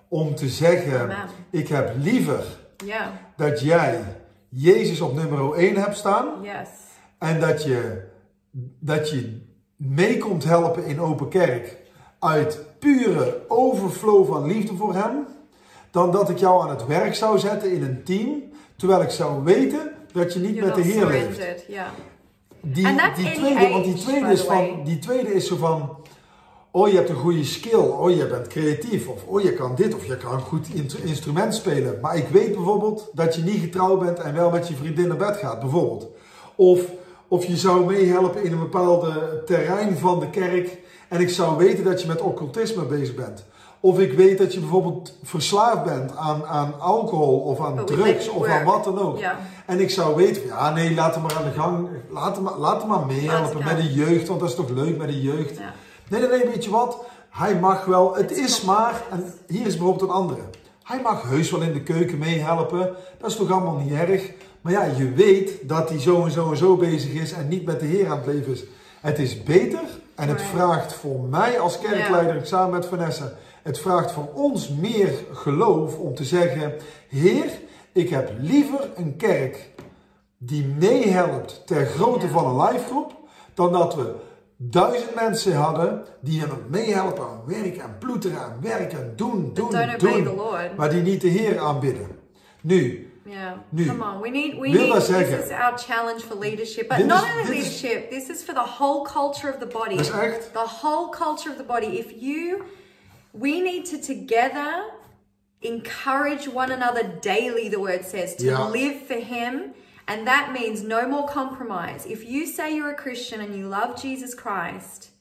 om 0.07 0.35
te 0.35 0.49
zeggen: 0.49 1.01
Amen. 1.01 1.27
Ik 1.49 1.67
heb 1.67 1.93
liever 1.97 2.43
Yeah. 2.85 3.07
dat 3.37 3.61
jij 3.61 4.03
Jezus 4.49 5.01
op 5.01 5.13
nummer 5.13 5.53
1 5.53 5.75
hebt 5.75 5.97
staan 5.97 6.27
Yes. 6.41 6.67
en 7.17 7.39
dat 7.39 7.63
je, 7.63 8.07
dat 8.79 9.09
je 9.09 9.40
mee 9.87 10.17
komt 10.17 10.43
helpen 10.43 10.85
in 10.85 10.99
open 10.99 11.27
kerk 11.27 11.77
uit 12.19 12.59
pure 12.79 13.41
overflow 13.47 14.27
van 14.27 14.45
liefde 14.45 14.75
voor 14.75 14.93
Hem, 14.93 15.25
dan 15.91 16.11
dat 16.11 16.29
ik 16.29 16.37
jou 16.37 16.63
aan 16.63 16.69
het 16.69 16.85
werk 16.85 17.15
zou 17.15 17.39
zetten 17.39 17.71
in 17.71 17.83
een 17.83 18.03
team, 18.03 18.43
terwijl 18.75 19.01
ik 19.01 19.09
zou 19.09 19.43
weten 19.43 19.91
dat 20.11 20.33
je 20.33 20.39
niet 20.39 20.61
met 20.61 20.75
de 20.75 20.81
Heer 20.81 21.05
leeft. 21.05 21.65
Yeah. 21.67 21.87
Die, 22.61 22.87
die 23.15 23.31
tweede, 23.31 23.69
want 23.69 23.83
die 23.83 23.93
tweede, 23.93 24.31
is 24.31 24.41
van, 24.41 24.83
die 24.83 24.99
tweede 24.99 25.33
is 25.33 25.47
zo 25.47 25.55
van, 25.55 25.95
oh 26.71 26.87
je 26.87 26.95
hebt 26.95 27.09
een 27.09 27.15
goede 27.15 27.43
skill, 27.43 27.79
oh 27.79 28.15
je 28.15 28.27
bent 28.27 28.47
creatief, 28.47 29.07
of 29.07 29.23
oh 29.25 29.41
je 29.41 29.53
kan 29.53 29.75
dit, 29.75 29.95
of 29.95 30.05
je 30.05 30.17
kan 30.17 30.33
een 30.33 30.39
goed 30.39 30.67
in- 30.73 30.89
instrument 31.03 31.55
spelen. 31.55 31.99
Maar 32.01 32.17
ik 32.17 32.27
weet 32.27 32.55
bijvoorbeeld 32.55 33.09
dat 33.13 33.35
je 33.35 33.41
niet 33.41 33.59
getrouwd 33.59 33.99
bent 33.99 34.19
en 34.19 34.33
wel 34.33 34.49
met 34.49 34.67
je 34.67 34.75
vriendin 34.75 35.07
naar 35.07 35.17
bed 35.17 35.37
gaat, 35.37 35.59
bijvoorbeeld. 35.59 36.07
Of, 36.55 36.81
of 37.31 37.45
je 37.45 37.57
zou 37.57 37.85
meehelpen 37.85 38.43
in 38.43 38.51
een 38.51 38.59
bepaalde 38.59 39.41
terrein 39.45 39.97
van 39.97 40.19
de 40.19 40.29
kerk 40.29 40.77
en 41.07 41.19
ik 41.21 41.29
zou 41.29 41.57
weten 41.57 41.83
dat 41.83 42.01
je 42.01 42.07
met 42.07 42.21
occultisme 42.21 42.83
bezig 42.83 43.15
bent. 43.15 43.43
Of 43.79 43.99
ik 43.99 44.13
weet 44.13 44.37
dat 44.37 44.53
je 44.53 44.59
bijvoorbeeld 44.59 45.17
verslaafd 45.23 45.83
bent 45.83 46.15
aan, 46.15 46.45
aan 46.45 46.79
alcohol 46.79 47.39
of 47.39 47.59
aan 47.65 47.75
we 47.75 47.83
drugs 47.83 48.29
of 48.29 48.47
aan 48.47 48.63
wat 48.65 48.83
dan 48.83 48.99
ook. 48.99 49.19
En 49.65 49.79
ik 49.79 49.89
zou 49.89 50.15
weten, 50.15 50.45
ja 50.45 50.73
nee, 50.73 50.93
laat 50.93 51.13
hem 51.13 51.23
maar 51.23 51.35
aan 51.37 51.43
de 51.43 51.59
gang, 51.59 51.87
laat 52.09 52.35
hem, 52.35 52.43
maar- 52.43 52.57
laat 52.57 52.79
hem 52.81 52.89
maar 52.89 53.05
meehelpen 53.05 53.63
met 53.65 53.77
de 53.77 53.93
jeugd, 53.93 54.27
want 54.27 54.39
dat 54.39 54.49
is 54.49 54.55
toch 54.55 54.69
leuk 54.69 54.97
met 54.97 55.07
de 55.07 55.21
jeugd. 55.21 55.59
Nee, 56.09 56.21
nee, 56.27 56.45
weet 56.45 56.63
je 56.63 56.69
wat? 56.69 56.97
Hij 57.29 57.59
mag 57.59 57.85
wel, 57.85 58.15
het 58.15 58.31
is 58.31 58.61
maar, 58.61 59.01
en 59.11 59.33
hier 59.47 59.65
is 59.65 59.77
bijvoorbeeld 59.77 60.09
een 60.09 60.15
andere. 60.15 60.41
Hij 60.83 61.01
mag 61.01 61.23
heus 61.29 61.51
wel 61.51 61.61
in 61.61 61.73
de 61.73 61.81
keuken 61.83 62.17
meehelpen, 62.17 62.89
dat 63.19 63.29
is 63.29 63.35
toch 63.35 63.51
allemaal 63.51 63.75
niet 63.77 63.91
erg. 63.91 64.31
Maar 64.61 64.73
ja, 64.73 64.83
je 64.83 65.11
weet 65.11 65.51
dat 65.61 65.89
hij 65.89 65.99
zo 65.99 66.25
en 66.25 66.31
zo 66.31 66.51
en 66.51 66.57
zo 66.57 66.77
bezig 66.77 67.11
is 67.13 67.31
en 67.31 67.47
niet 67.47 67.65
met 67.65 67.79
de 67.79 67.85
Heer 67.85 68.07
aan 68.07 68.17
het 68.17 68.25
leven 68.25 68.51
is. 68.51 68.63
Het 69.01 69.19
is 69.19 69.43
beter 69.43 69.81
en 70.15 70.27
het 70.27 70.41
vraagt 70.41 70.93
voor 70.93 71.19
mij 71.19 71.59
als 71.59 71.79
kerkleider, 71.79 72.45
samen 72.45 72.71
met 72.71 72.85
Vanessa, 72.85 73.31
het 73.63 73.79
vraagt 73.79 74.11
voor 74.11 74.29
ons 74.33 74.69
meer 74.69 75.13
geloof 75.31 75.97
om 75.97 76.15
te 76.15 76.23
zeggen, 76.23 76.73
Heer, 77.07 77.59
ik 77.91 78.09
heb 78.09 78.31
liever 78.39 78.89
een 78.95 79.15
kerk 79.15 79.69
die 80.37 80.65
meehelpt 80.65 81.61
ter 81.65 81.85
grootte 81.85 82.27
van 82.27 82.45
een 82.45 82.67
livegroep, 82.67 83.15
dan 83.53 83.71
dat 83.71 83.95
we 83.95 84.15
duizend 84.57 85.15
mensen 85.15 85.55
hadden 85.55 86.05
die 86.21 86.39
hem 86.39 86.49
meehelpen 86.67 87.23
aan 87.23 87.41
werken 87.45 87.81
en 87.81 87.97
ploeteren 87.99 88.37
en 88.37 88.57
werken 88.61 88.99
en 88.99 89.13
doen, 89.15 89.51
doen, 89.53 89.69
doen, 89.97 90.35
Lord. 90.35 90.77
maar 90.77 90.89
die 90.89 91.01
niet 91.01 91.21
de 91.21 91.27
Heer 91.27 91.59
aanbidden. 91.59 92.07
Nu, 92.61 93.10
Yeah. 93.25 93.53
Nu, 93.69 93.85
Come 93.85 94.01
on. 94.01 94.21
We 94.21 94.31
need 94.31 94.57
we 94.59 94.71
wil 94.71 94.81
need 94.87 94.93
this 94.95 95.09
is 95.45 95.51
our 95.51 95.77
challenge 95.77 96.23
for 96.23 96.35
leadership. 96.35 96.89
But 96.89 97.05
not 97.05 97.23
is- 97.23 97.29
only 97.31 97.43
dit 97.43 97.57
is- 97.57 97.81
leadership, 97.81 98.09
this 98.09 98.29
is 98.29 98.43
for 98.43 98.53
the 98.53 98.67
whole 98.79 99.05
culture 99.05 99.49
of 99.49 99.59
the 99.59 99.67
body. 99.67 99.97
dat 99.97 100.05
is 100.05 100.11
echt, 100.11 100.53
The 100.53 100.67
whole 100.81 101.09
culture 101.09 101.51
of 101.51 101.57
the 101.57 101.63
body. 101.63 101.99
If 101.99 102.11
you 102.21 102.65
we 103.33 103.61
need 103.61 103.85
to 103.85 103.97
together 103.97 104.85
encourage 105.61 106.47
one 106.47 106.71
another 106.71 107.03
daily, 107.21 107.69
the 107.69 107.79
word 107.79 108.03
says, 108.03 108.35
to 108.37 108.65
live 108.69 109.01
for 109.03 109.19
him. 109.19 109.73
And 110.07 110.27
that 110.27 110.51
means 110.51 110.81
no 110.83 111.07
more 111.07 111.27
compromise. 111.27 112.05
If 112.05 112.25
you 112.27 112.45
say 112.45 112.75
you're 112.75 112.89
a 112.89 112.95
Christian 112.95 113.39
and 113.39 113.55
you 113.55 113.67
love 113.67 114.01
Jesus 114.01 114.33
Christ, 114.33 115.11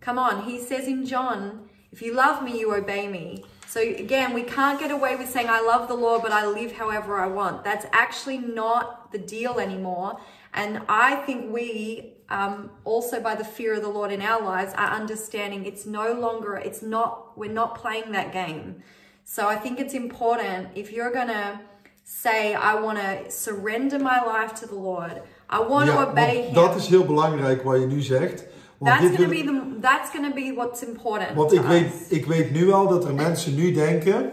come 0.00 0.18
on, 0.18 0.44
he 0.44 0.58
says 0.58 0.88
in 0.88 1.04
John, 1.06 1.68
if 1.92 2.00
you 2.02 2.14
love 2.14 2.42
me, 2.42 2.58
you 2.58 2.74
obey 2.74 3.06
me. 3.06 3.44
So 3.72 3.80
again, 3.80 4.34
we 4.34 4.42
can't 4.42 4.80
get 4.80 4.90
away 4.90 5.14
with 5.14 5.28
saying, 5.28 5.48
I 5.48 5.60
love 5.60 5.86
the 5.86 5.94
Lord, 5.94 6.22
but 6.22 6.32
I 6.32 6.44
live 6.44 6.72
however 6.72 7.20
I 7.20 7.28
want. 7.28 7.62
That's 7.62 7.86
actually 7.92 8.38
not 8.38 9.12
the 9.12 9.18
deal 9.18 9.60
anymore. 9.60 10.18
And 10.52 10.82
I 10.88 11.10
think 11.26 11.52
we, 11.52 12.14
um, 12.30 12.70
also 12.84 13.20
by 13.20 13.36
the 13.36 13.44
fear 13.44 13.74
of 13.74 13.82
the 13.82 13.88
Lord 13.88 14.10
in 14.10 14.22
our 14.22 14.42
lives, 14.42 14.74
are 14.74 14.90
understanding 15.00 15.66
it's 15.66 15.86
no 15.86 16.12
longer, 16.24 16.56
it's 16.56 16.82
not, 16.82 17.38
we're 17.38 17.52
not 17.52 17.76
playing 17.76 18.10
that 18.10 18.32
game. 18.32 18.82
So 19.24 19.46
I 19.46 19.54
think 19.54 19.78
it's 19.78 19.94
important 19.94 20.70
if 20.74 20.90
you're 20.90 21.12
going 21.12 21.28
to 21.28 21.60
say, 22.02 22.54
I 22.54 22.74
want 22.74 22.98
to 22.98 23.30
surrender 23.30 24.00
my 24.00 24.20
life 24.34 24.52
to 24.60 24.66
the 24.66 24.74
Lord, 24.74 25.22
I 25.48 25.60
want 25.60 25.86
ja, 25.86 25.92
to 25.94 26.10
obey 26.10 26.42
Him. 26.48 26.54
dat 26.54 26.76
is 26.76 26.88
heel 26.88 27.04
belangrijk 27.04 27.62
wat 27.62 27.80
je 27.80 27.86
nu 27.86 28.00
zegt. 28.00 28.44
That's 28.88 29.00
dit 29.00 29.16
going 29.16 29.28
to 29.30 29.44
wil- 29.44 29.44
be 29.44 29.60
the 29.72 29.80
that's 29.80 30.10
going 30.10 30.26
to 30.28 30.34
be 30.34 30.52
what's 30.56 30.82
important. 30.82 31.34
want 31.34 31.52
ik, 31.52 31.62
weet, 31.62 31.92
ik 32.08 32.26
weet 32.26 32.50
nu 32.50 32.72
al 32.72 32.88
dat 32.88 33.04
er 33.04 33.14
mensen 33.14 33.54
nu 33.54 33.72
denken, 33.72 34.30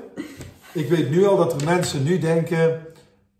ik 0.71 0.89
weet 0.89 1.09
nu 1.09 1.25
al 1.25 1.37
dat 1.37 1.61
er 1.61 1.65
mensen 1.65 2.03
nu 2.03 2.17
denken, 2.19 2.85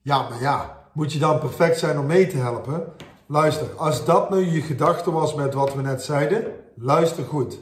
ja, 0.01 0.29
maar 0.29 0.41
ja, 0.41 0.77
moet 0.93 1.13
je 1.13 1.19
dan 1.19 1.39
perfect 1.39 1.79
zijn 1.79 1.99
om 1.99 2.05
mee 2.05 2.27
te 2.27 2.37
helpen? 2.37 2.83
Luister, 3.25 3.67
als 3.77 4.05
dat 4.05 4.29
nu 4.29 4.37
je 4.51 4.61
gedachte 4.61 5.11
was 5.11 5.33
met 5.35 5.53
wat 5.53 5.73
we 5.75 5.81
net 5.81 6.03
zeiden, 6.03 6.43
luister 6.75 7.23
goed. 7.23 7.57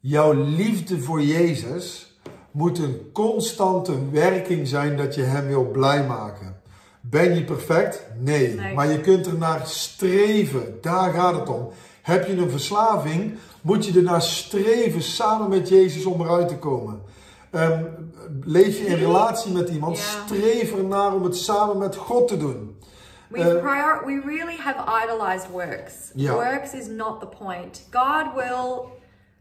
Jouw 0.00 0.32
liefde 0.32 1.00
voor 1.00 1.22
Jezus 1.22 2.16
moet 2.50 2.78
een 2.78 3.10
constante 3.12 4.10
werking 4.10 4.68
zijn 4.68 4.96
dat 4.96 5.14
je 5.14 5.22
Hem 5.22 5.46
wil 5.46 5.64
blij 5.70 6.06
maken. 6.06 6.56
Ben 7.00 7.34
je 7.34 7.44
perfect? 7.44 8.06
Nee. 8.18 8.54
Nee. 8.54 8.74
Maar 8.74 8.90
je 8.90 9.00
kunt 9.00 9.26
er 9.26 9.38
naar 9.38 9.60
streven. 9.66 10.78
Daar 10.80 11.12
gaat 11.12 11.34
het 11.34 11.48
om. 11.48 11.68
Heb 12.04 12.26
je 12.26 12.36
een 12.36 12.50
verslaving, 12.50 13.38
moet 13.60 13.86
je 13.86 13.92
er 13.98 14.02
naar 14.02 14.22
streven 14.22 15.02
samen 15.02 15.48
met 15.48 15.68
Jezus 15.68 16.04
om 16.04 16.20
eruit 16.20 16.48
te 16.48 16.56
komen. 16.58 17.02
Ehm, 17.50 17.84
leef 18.44 18.78
je 18.78 18.84
in 18.84 18.94
relatie 18.94 19.52
met 19.52 19.68
iemand, 19.68 19.96
Ja. 19.96 20.02
streef 20.02 20.72
ernaar 20.72 21.14
om 21.14 21.22
het 21.24 21.36
samen 21.36 21.78
met 21.78 21.96
God 21.96 22.28
te 22.28 22.36
doen. 22.36 22.76
We 23.28 23.38
Uh, 23.38 23.60
prior 23.60 24.02
we 24.06 24.20
really 24.24 24.56
have 24.56 25.04
idolized 25.04 25.50
works. 25.50 25.92
Yeah. 26.14 26.34
Works 26.34 26.72
is 26.72 26.86
not 26.86 27.20
the 27.20 27.26
point. 27.44 27.86
God 27.90 28.34
will 28.34 28.86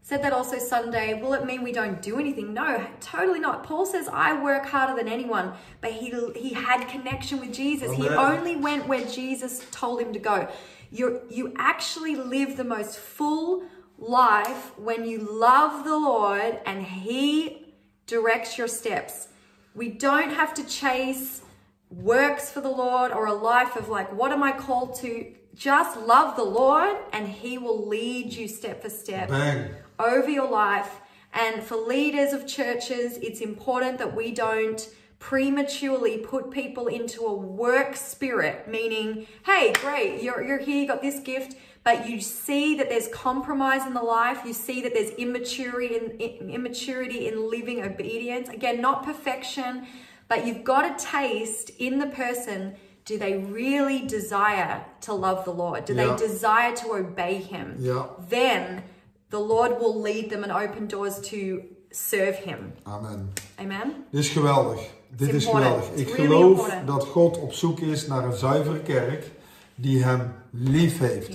said 0.01 0.21
that 0.21 0.31
also 0.31 0.57
Sunday. 0.57 1.19
Will 1.21 1.33
it 1.33 1.43
mean 1.43 1.63
we 1.63 1.71
don't 1.71 2.03
do 2.03 2.17
anything? 2.17 2.53
No, 2.53 2.77
totally 3.11 3.39
not. 3.39 3.61
Paul 3.67 3.85
says 3.85 4.07
I 4.07 4.41
work 4.43 4.65
harder 4.65 4.95
than 5.03 5.11
anyone, 5.13 5.51
but 5.81 5.91
he 5.91 6.13
he 6.35 6.53
had 6.53 6.87
connection 6.87 7.39
with 7.39 7.51
Jesus. 7.53 7.91
He 7.91 8.07
only 8.09 8.55
went 8.55 8.87
where 8.87 9.05
Jesus 9.05 9.61
told 9.71 9.99
him 9.99 10.11
to 10.13 10.19
go. 10.19 10.47
You 10.93 11.21
you 11.29 11.53
actually 11.57 12.15
live 12.15 12.55
the 12.55 12.63
most 12.63 12.97
full 12.97 13.63
life 13.97 14.77
when 14.77 15.05
you 15.05 15.17
love 15.19 15.83
the 15.83 15.97
Lord 15.97 16.59
and 16.65 16.83
he 16.83 17.73
directs 18.05 18.57
your 18.57 18.67
steps. 18.67 19.27
We 19.73 19.89
don't 19.89 20.29
have 20.29 20.53
to 20.53 20.63
chase 20.65 21.41
works 21.89 22.49
for 22.51 22.61
the 22.61 22.69
Lord 22.69 23.11
or 23.11 23.25
a 23.25 23.33
life 23.33 23.75
of 23.75 23.89
like, 23.89 24.11
what 24.13 24.31
am 24.31 24.43
I 24.43 24.51
called 24.51 24.95
to? 25.01 25.33
Just 25.55 25.97
love 25.97 26.35
the 26.35 26.43
Lord 26.43 26.95
and 27.11 27.27
He 27.27 27.57
will 27.57 27.87
lead 27.87 28.33
you 28.33 28.47
step 28.47 28.81
for 28.81 28.89
step 28.89 29.29
Bang. 29.29 29.69
over 29.99 30.29
your 30.29 30.49
life. 30.49 30.99
And 31.33 31.63
for 31.63 31.75
leaders 31.75 32.33
of 32.33 32.47
churches, 32.47 33.17
it's 33.17 33.41
important 33.41 33.97
that 33.97 34.15
we 34.15 34.31
don't 34.31 34.87
prematurely 35.29 36.17
put 36.17 36.51
people 36.51 36.87
into 36.87 37.21
a 37.25 37.33
work 37.33 37.95
spirit, 37.95 38.67
meaning, 38.67 39.25
hey, 39.45 39.71
great, 39.79 40.21
you're, 40.21 40.43
you're 40.43 40.57
here, 40.57 40.81
you 40.81 40.85
got 40.85 41.01
this 41.01 41.21
gift, 41.21 41.55
but 41.85 42.09
you 42.09 42.19
see 42.19 42.75
that 42.75 42.89
there's 42.89 43.07
compromise 43.07 43.85
in 43.87 43.93
the 43.93 44.01
life, 44.03 44.39
you 44.45 44.51
see 44.51 44.81
that 44.81 44.93
there's 44.93 45.11
immaturity 45.11 45.95
in, 45.95 46.49
immaturity 46.49 47.29
in 47.29 47.49
living 47.49 47.81
obedience. 47.81 48.49
Again, 48.49 48.81
not 48.81 49.05
perfection, 49.05 49.87
but 50.27 50.45
you've 50.45 50.65
got 50.65 50.83
a 50.83 51.01
taste 51.01 51.69
in 51.79 51.99
the 51.99 52.07
person. 52.07 52.75
Do 53.05 53.17
they 53.17 53.37
really 53.37 54.05
desire 54.05 54.83
to 55.01 55.13
love 55.13 55.45
the 55.45 55.53
Lord? 55.53 55.85
Do 55.85 55.93
Yeah. 55.93 56.15
they 56.15 56.27
desire 56.27 56.75
to 56.75 56.95
obey 56.95 57.35
Him? 57.35 57.75
Ja. 57.79 58.07
then 58.29 58.83
the 59.29 59.39
Lord 59.39 59.79
will 59.79 60.01
lead 60.01 60.29
them 60.29 60.43
and 60.43 60.51
open 60.51 60.87
doors 60.87 61.19
to 61.31 61.63
serve 61.91 62.35
Him. 62.35 62.73
Amen. 62.85 63.31
Amen. 63.57 64.05
Dit 64.11 64.19
is 64.19 64.29
geweldig. 64.29 64.79
Dit 65.15 65.33
is 65.33 65.45
geweldig. 65.45 65.89
Ik 65.93 66.09
really 66.09 66.25
geloof 66.25 66.59
important. 66.59 66.87
dat 66.87 67.05
God 67.05 67.39
op 67.39 67.53
zoek 67.53 67.79
is 67.79 68.07
naar 68.07 68.25
een 68.25 68.33
zuivere 68.33 68.79
kerk 68.79 69.31
die 69.75 70.03
hem 70.03 70.33
lief 70.49 70.99
heeft. 70.99 71.29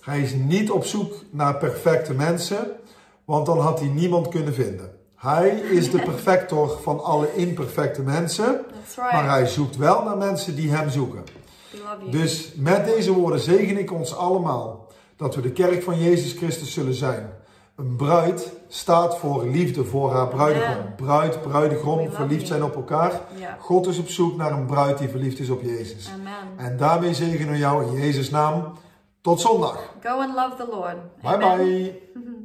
Hij 0.00 0.20
is 0.20 0.34
niet 0.34 0.70
op 0.70 0.84
zoek 0.84 1.14
naar 1.30 1.56
perfecte 1.56 2.14
mensen, 2.14 2.70
want 3.24 3.46
dan 3.46 3.58
had 3.58 3.80
hij 3.80 3.88
niemand 3.88 4.28
kunnen 4.28 4.54
vinden. 4.54 4.90
Hij 5.14 5.48
is 5.48 5.90
de 5.90 6.02
perfector 6.10 6.78
van 6.82 7.04
alle 7.04 7.34
imperfecte 7.34 8.02
mensen, 8.02 8.64
right. 8.96 9.12
maar 9.12 9.28
hij 9.28 9.46
zoekt 9.46 9.76
wel 9.76 10.04
naar 10.04 10.16
mensen 10.16 10.56
die 10.56 10.70
hem 10.70 10.90
zoeken. 10.90 11.24
Dus 12.10 12.52
met 12.56 12.84
deze 12.84 13.12
woorden 13.12 13.40
zegen 13.40 13.78
ik 13.78 13.92
ons 13.92 14.16
allemaal 14.16 14.88
dat 15.16 15.34
we 15.34 15.40
de 15.40 15.52
kerk 15.52 15.82
van 15.82 15.98
Jezus 15.98 16.32
Christus 16.32 16.72
zullen 16.72 16.94
zijn. 16.94 17.30
Een 17.80 17.96
bruid 17.96 18.52
staat 18.68 19.18
voor 19.18 19.46
liefde 19.46 19.84
voor 19.84 20.12
haar 20.12 20.28
bruidegom. 20.28 20.94
Bruid, 20.96 21.42
bruidegom, 21.42 22.10
verliefd 22.10 22.46
zijn 22.46 22.64
op 22.64 22.74
elkaar. 22.74 23.20
Ja. 23.36 23.56
God 23.60 23.86
is 23.86 23.98
op 23.98 24.08
zoek 24.08 24.36
naar 24.36 24.52
een 24.52 24.66
bruid 24.66 24.98
die 24.98 25.08
verliefd 25.08 25.38
is 25.38 25.50
op 25.50 25.62
Jezus. 25.62 26.10
Amen. 26.14 26.32
En 26.56 26.76
daarmee 26.76 27.14
zegenen 27.14 27.52
we 27.52 27.58
jou 27.58 27.84
in 27.84 27.92
Jezus' 27.92 28.30
naam. 28.30 28.72
Tot 29.20 29.40
zondag. 29.40 29.94
Go 30.02 30.08
and 30.08 30.34
love 30.34 30.56
the 30.56 30.66
Lord. 30.70 30.96
Bye 31.22 31.34
Amen. 31.34 31.56
bye. 31.56 32.00